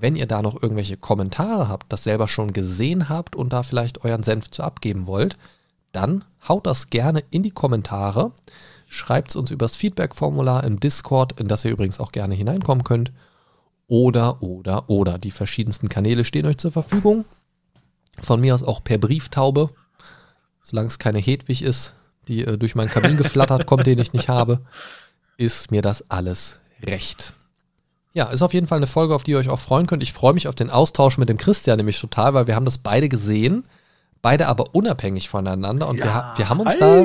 wenn 0.00 0.16
ihr 0.16 0.26
da 0.26 0.42
noch 0.42 0.62
irgendwelche 0.62 0.96
Kommentare 0.96 1.68
habt, 1.68 1.92
das 1.92 2.04
selber 2.04 2.26
schon 2.26 2.52
gesehen 2.52 3.08
habt 3.08 3.36
und 3.36 3.52
da 3.52 3.62
vielleicht 3.62 4.04
euren 4.04 4.22
Senf 4.22 4.50
zu 4.50 4.62
abgeben 4.62 5.06
wollt, 5.06 5.36
dann 5.92 6.24
haut 6.48 6.66
das 6.66 6.88
gerne 6.88 7.22
in 7.30 7.42
die 7.42 7.50
Kommentare. 7.50 8.32
Schreibt 8.88 9.30
es 9.30 9.36
uns 9.36 9.50
übers 9.50 9.76
Feedback-Formular 9.76 10.64
im 10.64 10.80
Discord, 10.80 11.38
in 11.38 11.48
das 11.48 11.64
ihr 11.64 11.70
übrigens 11.70 12.00
auch 12.00 12.12
gerne 12.12 12.34
hineinkommen 12.34 12.82
könnt. 12.82 13.12
Oder, 13.86 14.42
oder, 14.42 14.88
oder. 14.88 15.18
Die 15.18 15.30
verschiedensten 15.30 15.88
Kanäle 15.88 16.24
stehen 16.24 16.46
euch 16.46 16.58
zur 16.58 16.72
Verfügung. 16.72 17.24
Von 18.20 18.40
mir 18.40 18.54
aus 18.54 18.62
auch 18.62 18.82
per 18.82 18.98
Brieftaube. 18.98 19.70
Solange 20.62 20.88
es 20.88 20.98
keine 20.98 21.18
Hedwig 21.18 21.62
ist, 21.62 21.94
die 22.28 22.44
äh, 22.44 22.56
durch 22.56 22.74
meinen 22.74 22.90
Kamin 22.90 23.16
geflattert 23.16 23.66
kommt, 23.66 23.86
den 23.86 23.98
ich 23.98 24.12
nicht 24.12 24.28
habe, 24.28 24.60
ist 25.36 25.70
mir 25.70 25.82
das 25.82 26.08
alles 26.10 26.58
recht. 26.82 27.34
Ja, 28.12 28.26
ist 28.30 28.42
auf 28.42 28.52
jeden 28.52 28.66
Fall 28.66 28.78
eine 28.78 28.86
Folge, 28.86 29.14
auf 29.14 29.22
die 29.22 29.32
ihr 29.32 29.38
euch 29.38 29.48
auch 29.48 29.60
freuen 29.60 29.86
könnt. 29.86 30.02
Ich 30.02 30.12
freue 30.12 30.34
mich 30.34 30.48
auf 30.48 30.54
den 30.54 30.70
Austausch 30.70 31.16
mit 31.16 31.28
dem 31.28 31.36
Christian 31.36 31.76
nämlich 31.76 32.00
total, 32.00 32.34
weil 32.34 32.46
wir 32.46 32.56
haben 32.56 32.64
das 32.64 32.78
beide 32.78 33.08
gesehen, 33.08 33.64
beide 34.20 34.48
aber 34.48 34.74
unabhängig 34.74 35.28
voneinander 35.28 35.88
und 35.88 35.98
ja, 35.98 36.04
wir, 36.04 36.38
wir 36.38 36.48
haben 36.48 36.60
uns 36.60 36.72
hi. 36.72 36.78
da 36.78 37.04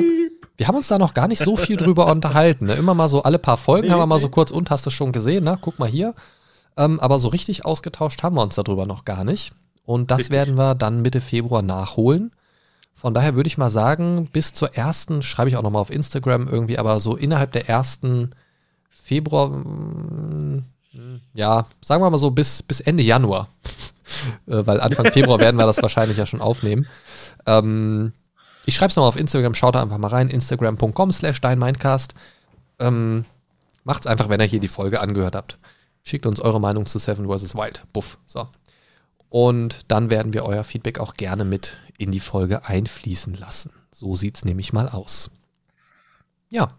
wir 0.56 0.68
haben 0.68 0.76
uns 0.76 0.88
da 0.88 0.98
noch 0.98 1.14
gar 1.14 1.28
nicht 1.28 1.42
so 1.42 1.56
viel 1.56 1.76
drüber 1.76 2.06
unterhalten. 2.10 2.66
Ne? 2.66 2.74
Immer 2.74 2.94
mal 2.94 3.08
so 3.08 3.22
alle 3.22 3.38
paar 3.38 3.58
Folgen 3.58 3.86
nee, 3.86 3.92
haben 3.92 4.00
wir 4.00 4.06
mal 4.06 4.20
so 4.20 4.30
kurz 4.30 4.50
und 4.50 4.70
hast 4.70 4.86
du 4.86 4.90
schon 4.90 5.12
gesehen, 5.12 5.44
ne? 5.44 5.58
Guck 5.60 5.78
mal 5.78 5.88
hier. 5.88 6.14
Ähm, 6.76 7.00
aber 7.00 7.18
so 7.18 7.28
richtig 7.28 7.64
ausgetauscht 7.64 8.22
haben 8.22 8.36
wir 8.36 8.42
uns 8.42 8.54
darüber 8.54 8.86
noch 8.86 9.04
gar 9.04 9.24
nicht. 9.24 9.52
Und 9.84 10.10
das 10.10 10.18
richtig. 10.18 10.32
werden 10.32 10.58
wir 10.58 10.74
dann 10.74 11.02
Mitte 11.02 11.20
Februar 11.20 11.62
nachholen. 11.62 12.32
Von 12.92 13.12
daher 13.12 13.36
würde 13.36 13.46
ich 13.46 13.58
mal 13.58 13.70
sagen, 13.70 14.28
bis 14.32 14.54
zur 14.54 14.74
ersten, 14.74 15.20
schreibe 15.20 15.50
ich 15.50 15.56
auch 15.56 15.62
nochmal 15.62 15.82
auf 15.82 15.90
Instagram 15.90 16.48
irgendwie, 16.48 16.78
aber 16.78 16.98
so 17.00 17.14
innerhalb 17.14 17.52
der 17.52 17.68
ersten 17.68 18.30
Februar, 18.88 19.48
mm, 19.50 20.64
ja, 21.34 21.66
sagen 21.80 22.02
wir 22.02 22.10
mal 22.10 22.18
so 22.18 22.30
bis, 22.30 22.62
bis 22.62 22.80
Ende 22.80 23.02
Januar. 23.02 23.48
Äh, 24.46 24.64
weil 24.64 24.80
Anfang 24.80 25.10
Februar 25.10 25.40
werden 25.40 25.56
wir 25.56 25.66
das 25.66 25.82
wahrscheinlich 25.82 26.16
ja 26.16 26.26
schon 26.26 26.40
aufnehmen. 26.40 26.86
Ähm, 27.44 28.12
ich 28.64 28.76
schreibe 28.76 28.90
es 28.90 28.96
nochmal 28.96 29.08
auf 29.08 29.18
Instagram, 29.18 29.54
schaut 29.54 29.74
da 29.74 29.82
einfach 29.82 29.98
mal 29.98 30.06
rein, 30.06 30.28
instagram.com 30.28 31.10
slash 31.10 31.40
deinmindcast. 31.40 32.14
Ähm, 32.78 33.24
macht's 33.82 34.06
einfach, 34.06 34.28
wenn 34.28 34.40
ihr 34.40 34.46
hier 34.46 34.60
die 34.60 34.68
Folge 34.68 35.00
angehört 35.00 35.34
habt. 35.34 35.58
Schickt 36.04 36.24
uns 36.24 36.40
eure 36.40 36.60
Meinung 36.60 36.86
zu 36.86 37.00
Seven 37.00 37.26
vs. 37.26 37.56
Wild. 37.56 37.82
Buff. 37.92 38.18
So. 38.26 38.46
Und 39.28 39.80
dann 39.88 40.08
werden 40.10 40.32
wir 40.32 40.44
euer 40.44 40.62
Feedback 40.62 41.00
auch 41.00 41.14
gerne 41.14 41.44
mit 41.44 41.78
in 41.98 42.12
die 42.12 42.20
Folge 42.20 42.64
einfließen 42.64 43.34
lassen. 43.34 43.72
So 43.90 44.14
sieht's 44.14 44.44
nämlich 44.44 44.72
mal 44.72 44.88
aus. 44.88 45.30
Ja. 46.48 46.72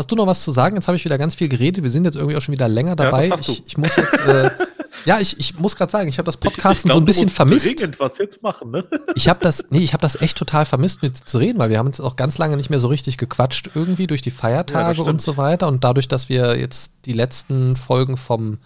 Hast 0.00 0.10
du 0.10 0.16
noch 0.16 0.26
was 0.26 0.42
zu 0.42 0.50
sagen? 0.50 0.76
Jetzt 0.76 0.88
habe 0.88 0.96
ich 0.96 1.04
wieder 1.04 1.18
ganz 1.18 1.34
viel 1.34 1.50
geredet. 1.50 1.84
Wir 1.84 1.90
sind 1.90 2.06
jetzt 2.06 2.14
irgendwie 2.14 2.34
auch 2.34 2.40
schon 2.40 2.54
wieder 2.54 2.68
länger 2.68 2.96
dabei. 2.96 3.26
Ja, 3.26 3.36
ich, 3.38 3.66
ich, 3.66 3.76
muss 3.76 3.96
jetzt 3.96 4.18
äh, 4.20 4.50
Ja, 5.04 5.18
ich, 5.20 5.38
ich 5.38 5.58
muss 5.58 5.76
gerade 5.76 5.92
sagen, 5.92 6.08
ich 6.08 6.16
habe 6.16 6.24
das 6.24 6.38
Podcasten 6.38 6.88
ich, 6.88 6.92
glaub, 6.92 6.94
so 6.94 7.00
ein 7.00 7.04
bisschen 7.04 7.28
vermisst. 7.28 8.00
was 8.00 8.16
jetzt 8.16 8.42
machen, 8.42 8.70
ne? 8.70 8.86
Ich 9.14 9.28
habe 9.28 9.40
das, 9.42 9.66
nee, 9.68 9.80
ich 9.80 9.92
habe 9.92 10.00
das 10.00 10.18
echt 10.22 10.38
total 10.38 10.64
vermisst, 10.64 11.02
mit 11.02 11.16
zu 11.16 11.36
reden, 11.36 11.58
weil 11.58 11.68
wir 11.68 11.76
haben 11.76 11.88
uns 11.88 12.00
auch 12.00 12.16
ganz 12.16 12.38
lange 12.38 12.56
nicht 12.56 12.70
mehr 12.70 12.78
so 12.78 12.88
richtig 12.88 13.18
gequatscht 13.18 13.72
irgendwie 13.74 14.06
durch 14.06 14.22
die 14.22 14.30
Feiertage 14.30 15.02
ja, 15.02 15.08
und 15.08 15.20
so 15.20 15.36
weiter. 15.36 15.68
Und 15.68 15.84
dadurch, 15.84 16.08
dass 16.08 16.30
wir 16.30 16.56
jetzt 16.58 16.92
die 17.04 17.12
letzten 17.12 17.76
Folgen 17.76 18.16
vom, 18.16 18.56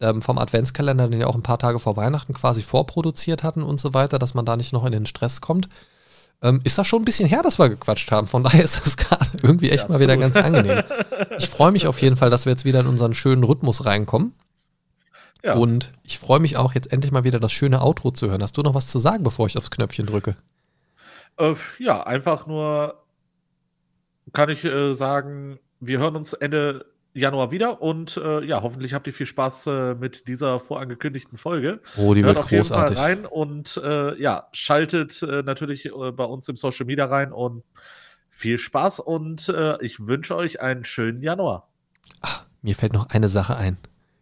ähm, 0.00 0.22
vom 0.22 0.38
Adventskalender, 0.38 1.08
den 1.08 1.20
ja 1.20 1.26
auch 1.26 1.34
ein 1.34 1.42
paar 1.42 1.58
Tage 1.58 1.80
vor 1.80 1.96
Weihnachten 1.96 2.32
quasi 2.32 2.62
vorproduziert 2.62 3.42
hatten 3.42 3.64
und 3.64 3.80
so 3.80 3.92
weiter, 3.92 4.20
dass 4.20 4.34
man 4.34 4.44
da 4.44 4.56
nicht 4.56 4.72
noch 4.72 4.84
in 4.84 4.92
den 4.92 5.06
Stress 5.06 5.40
kommt, 5.40 5.68
ähm, 6.42 6.60
ist 6.64 6.78
das 6.78 6.86
schon 6.86 7.02
ein 7.02 7.04
bisschen 7.04 7.28
her, 7.28 7.42
dass 7.42 7.58
wir 7.58 7.68
gequatscht 7.68 8.10
haben. 8.10 8.26
Von 8.26 8.44
daher 8.44 8.64
ist 8.64 8.84
das 8.84 8.96
gerade 8.96 9.26
irgendwie 9.42 9.70
echt 9.70 9.84
ja, 9.84 9.90
mal 9.90 10.00
wieder 10.00 10.16
ganz 10.16 10.36
angenehm. 10.36 10.82
Ich 11.38 11.48
freue 11.48 11.72
mich 11.72 11.86
auf 11.86 12.00
jeden 12.00 12.16
Fall, 12.16 12.30
dass 12.30 12.46
wir 12.46 12.52
jetzt 12.52 12.64
wieder 12.64 12.80
in 12.80 12.86
unseren 12.86 13.14
schönen 13.14 13.44
Rhythmus 13.44 13.84
reinkommen. 13.84 14.32
Ja. 15.42 15.54
Und 15.54 15.92
ich 16.02 16.18
freue 16.18 16.40
mich 16.40 16.56
auch 16.56 16.74
jetzt 16.74 16.92
endlich 16.92 17.12
mal 17.12 17.24
wieder 17.24 17.40
das 17.40 17.52
schöne 17.52 17.82
Outro 17.82 18.10
zu 18.10 18.28
hören. 18.28 18.42
Hast 18.42 18.56
du 18.56 18.62
noch 18.62 18.74
was 18.74 18.86
zu 18.86 18.98
sagen, 18.98 19.24
bevor 19.24 19.46
ich 19.46 19.56
aufs 19.56 19.70
Knöpfchen 19.70 20.06
drücke? 20.06 20.36
Äh, 21.38 21.54
ja, 21.78 22.02
einfach 22.02 22.46
nur 22.46 23.02
kann 24.32 24.50
ich 24.50 24.64
äh, 24.64 24.94
sagen, 24.94 25.58
wir 25.80 25.98
hören 25.98 26.16
uns 26.16 26.34
Ende 26.34 26.86
Januar 27.12 27.50
wieder 27.50 27.82
und 27.82 28.16
äh, 28.16 28.44
ja, 28.44 28.62
hoffentlich 28.62 28.94
habt 28.94 29.06
ihr 29.06 29.12
viel 29.12 29.26
Spaß 29.26 29.66
äh, 29.66 29.94
mit 29.94 30.28
dieser 30.28 30.60
vorangekündigten 30.60 31.38
Folge. 31.38 31.80
Oh, 31.96 32.14
die 32.14 32.22
Hört 32.22 32.36
wird 32.36 32.44
auf 32.44 32.50
großartig. 32.50 32.98
jeden 32.98 33.00
Fall 33.00 33.24
rein 33.24 33.26
und 33.26 33.80
äh, 33.82 34.20
ja, 34.20 34.48
schaltet 34.52 35.22
äh, 35.22 35.42
natürlich 35.42 35.86
äh, 35.86 36.12
bei 36.12 36.24
uns 36.24 36.48
im 36.48 36.56
Social 36.56 36.86
Media 36.86 37.06
rein 37.06 37.32
und 37.32 37.64
viel 38.28 38.58
Spaß 38.58 39.00
und 39.00 39.48
äh, 39.48 39.82
ich 39.84 40.06
wünsche 40.06 40.36
euch 40.36 40.60
einen 40.60 40.84
schönen 40.84 41.18
Januar. 41.18 41.68
Ach, 42.22 42.44
mir 42.62 42.74
fällt 42.74 42.92
noch 42.92 43.08
eine 43.10 43.28
Sache 43.28 43.56
ein. 43.56 43.76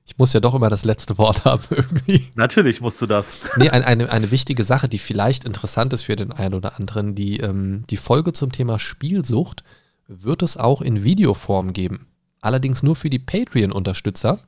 Ich 0.06 0.16
muss 0.16 0.32
ja 0.32 0.40
doch 0.40 0.54
immer 0.54 0.70
das 0.70 0.84
letzte 0.84 1.18
Wort 1.18 1.44
haben 1.44 1.62
irgendwie. 1.70 2.24
Natürlich 2.34 2.80
musst 2.80 3.00
du 3.02 3.06
das. 3.06 3.44
Nee, 3.56 3.68
ein, 3.68 3.84
eine, 3.84 4.10
eine 4.10 4.30
wichtige 4.30 4.64
Sache, 4.64 4.88
die 4.88 4.98
vielleicht 4.98 5.44
interessant 5.44 5.92
ist 5.92 6.02
für 6.02 6.16
den 6.16 6.32
einen 6.32 6.54
oder 6.54 6.76
anderen, 6.76 7.14
die, 7.14 7.38
ähm, 7.40 7.84
die 7.90 7.98
Folge 7.98 8.32
zum 8.32 8.50
Thema 8.50 8.78
Spielsucht 8.78 9.62
wird 10.08 10.42
es 10.42 10.56
auch 10.56 10.80
in 10.80 11.04
Videoform 11.04 11.74
geben. 11.74 12.07
Allerdings 12.40 12.82
nur 12.82 12.96
für 12.96 13.10
die 13.10 13.18
Patreon-Unterstützer. 13.18 14.40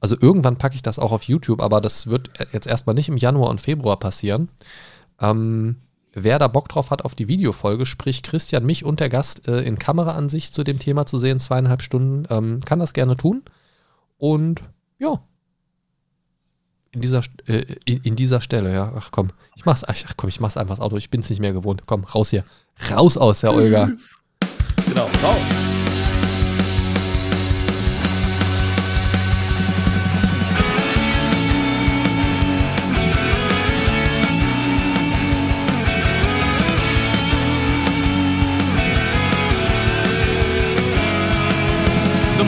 also 0.00 0.16
irgendwann 0.20 0.56
packe 0.56 0.74
ich 0.74 0.82
das 0.82 0.98
auch 0.98 1.12
auf 1.12 1.22
YouTube, 1.24 1.60
aber 1.60 1.80
das 1.80 2.08
wird 2.08 2.30
jetzt 2.52 2.66
erstmal 2.66 2.94
nicht 2.94 3.08
im 3.08 3.16
Januar 3.16 3.50
und 3.50 3.60
Februar 3.60 3.98
passieren. 3.98 4.48
Ähm, 5.20 5.76
wer 6.12 6.38
da 6.38 6.48
Bock 6.48 6.68
drauf 6.68 6.90
hat 6.90 7.04
auf 7.04 7.14
die 7.14 7.28
Videofolge, 7.28 7.86
sprich 7.86 8.22
Christian, 8.22 8.66
mich 8.66 8.84
und 8.84 9.00
der 9.00 9.08
Gast 9.08 9.46
äh, 9.46 9.60
in 9.62 9.78
Kameraansicht 9.78 10.54
zu 10.54 10.64
dem 10.64 10.78
Thema 10.78 11.06
zu 11.06 11.18
sehen, 11.18 11.38
zweieinhalb 11.38 11.82
Stunden, 11.82 12.26
ähm, 12.30 12.60
kann 12.64 12.80
das 12.80 12.92
gerne 12.92 13.16
tun. 13.16 13.42
Und 14.18 14.62
ja, 14.98 15.20
in 16.92 17.00
dieser, 17.00 17.20
äh, 17.46 17.64
in, 17.84 18.00
in, 18.02 18.16
dieser 18.16 18.40
Stelle, 18.40 18.72
ja. 18.72 18.92
Ach 18.96 19.10
komm, 19.12 19.28
ich 19.54 19.64
mach's, 19.64 19.84
ach 19.84 20.14
komm, 20.16 20.28
ich 20.28 20.40
mach's 20.40 20.56
einfach 20.56 20.76
das 20.76 20.84
Auto. 20.84 20.96
Ich 20.96 21.10
bin's 21.10 21.30
nicht 21.30 21.40
mehr 21.40 21.52
gewohnt. 21.52 21.82
Komm, 21.86 22.04
raus 22.04 22.30
hier. 22.30 22.44
Raus 22.90 23.16
aus, 23.16 23.42
Herr 23.42 23.54
Olga. 23.54 23.90
Genau, 24.86 25.08
raus. 25.22 25.79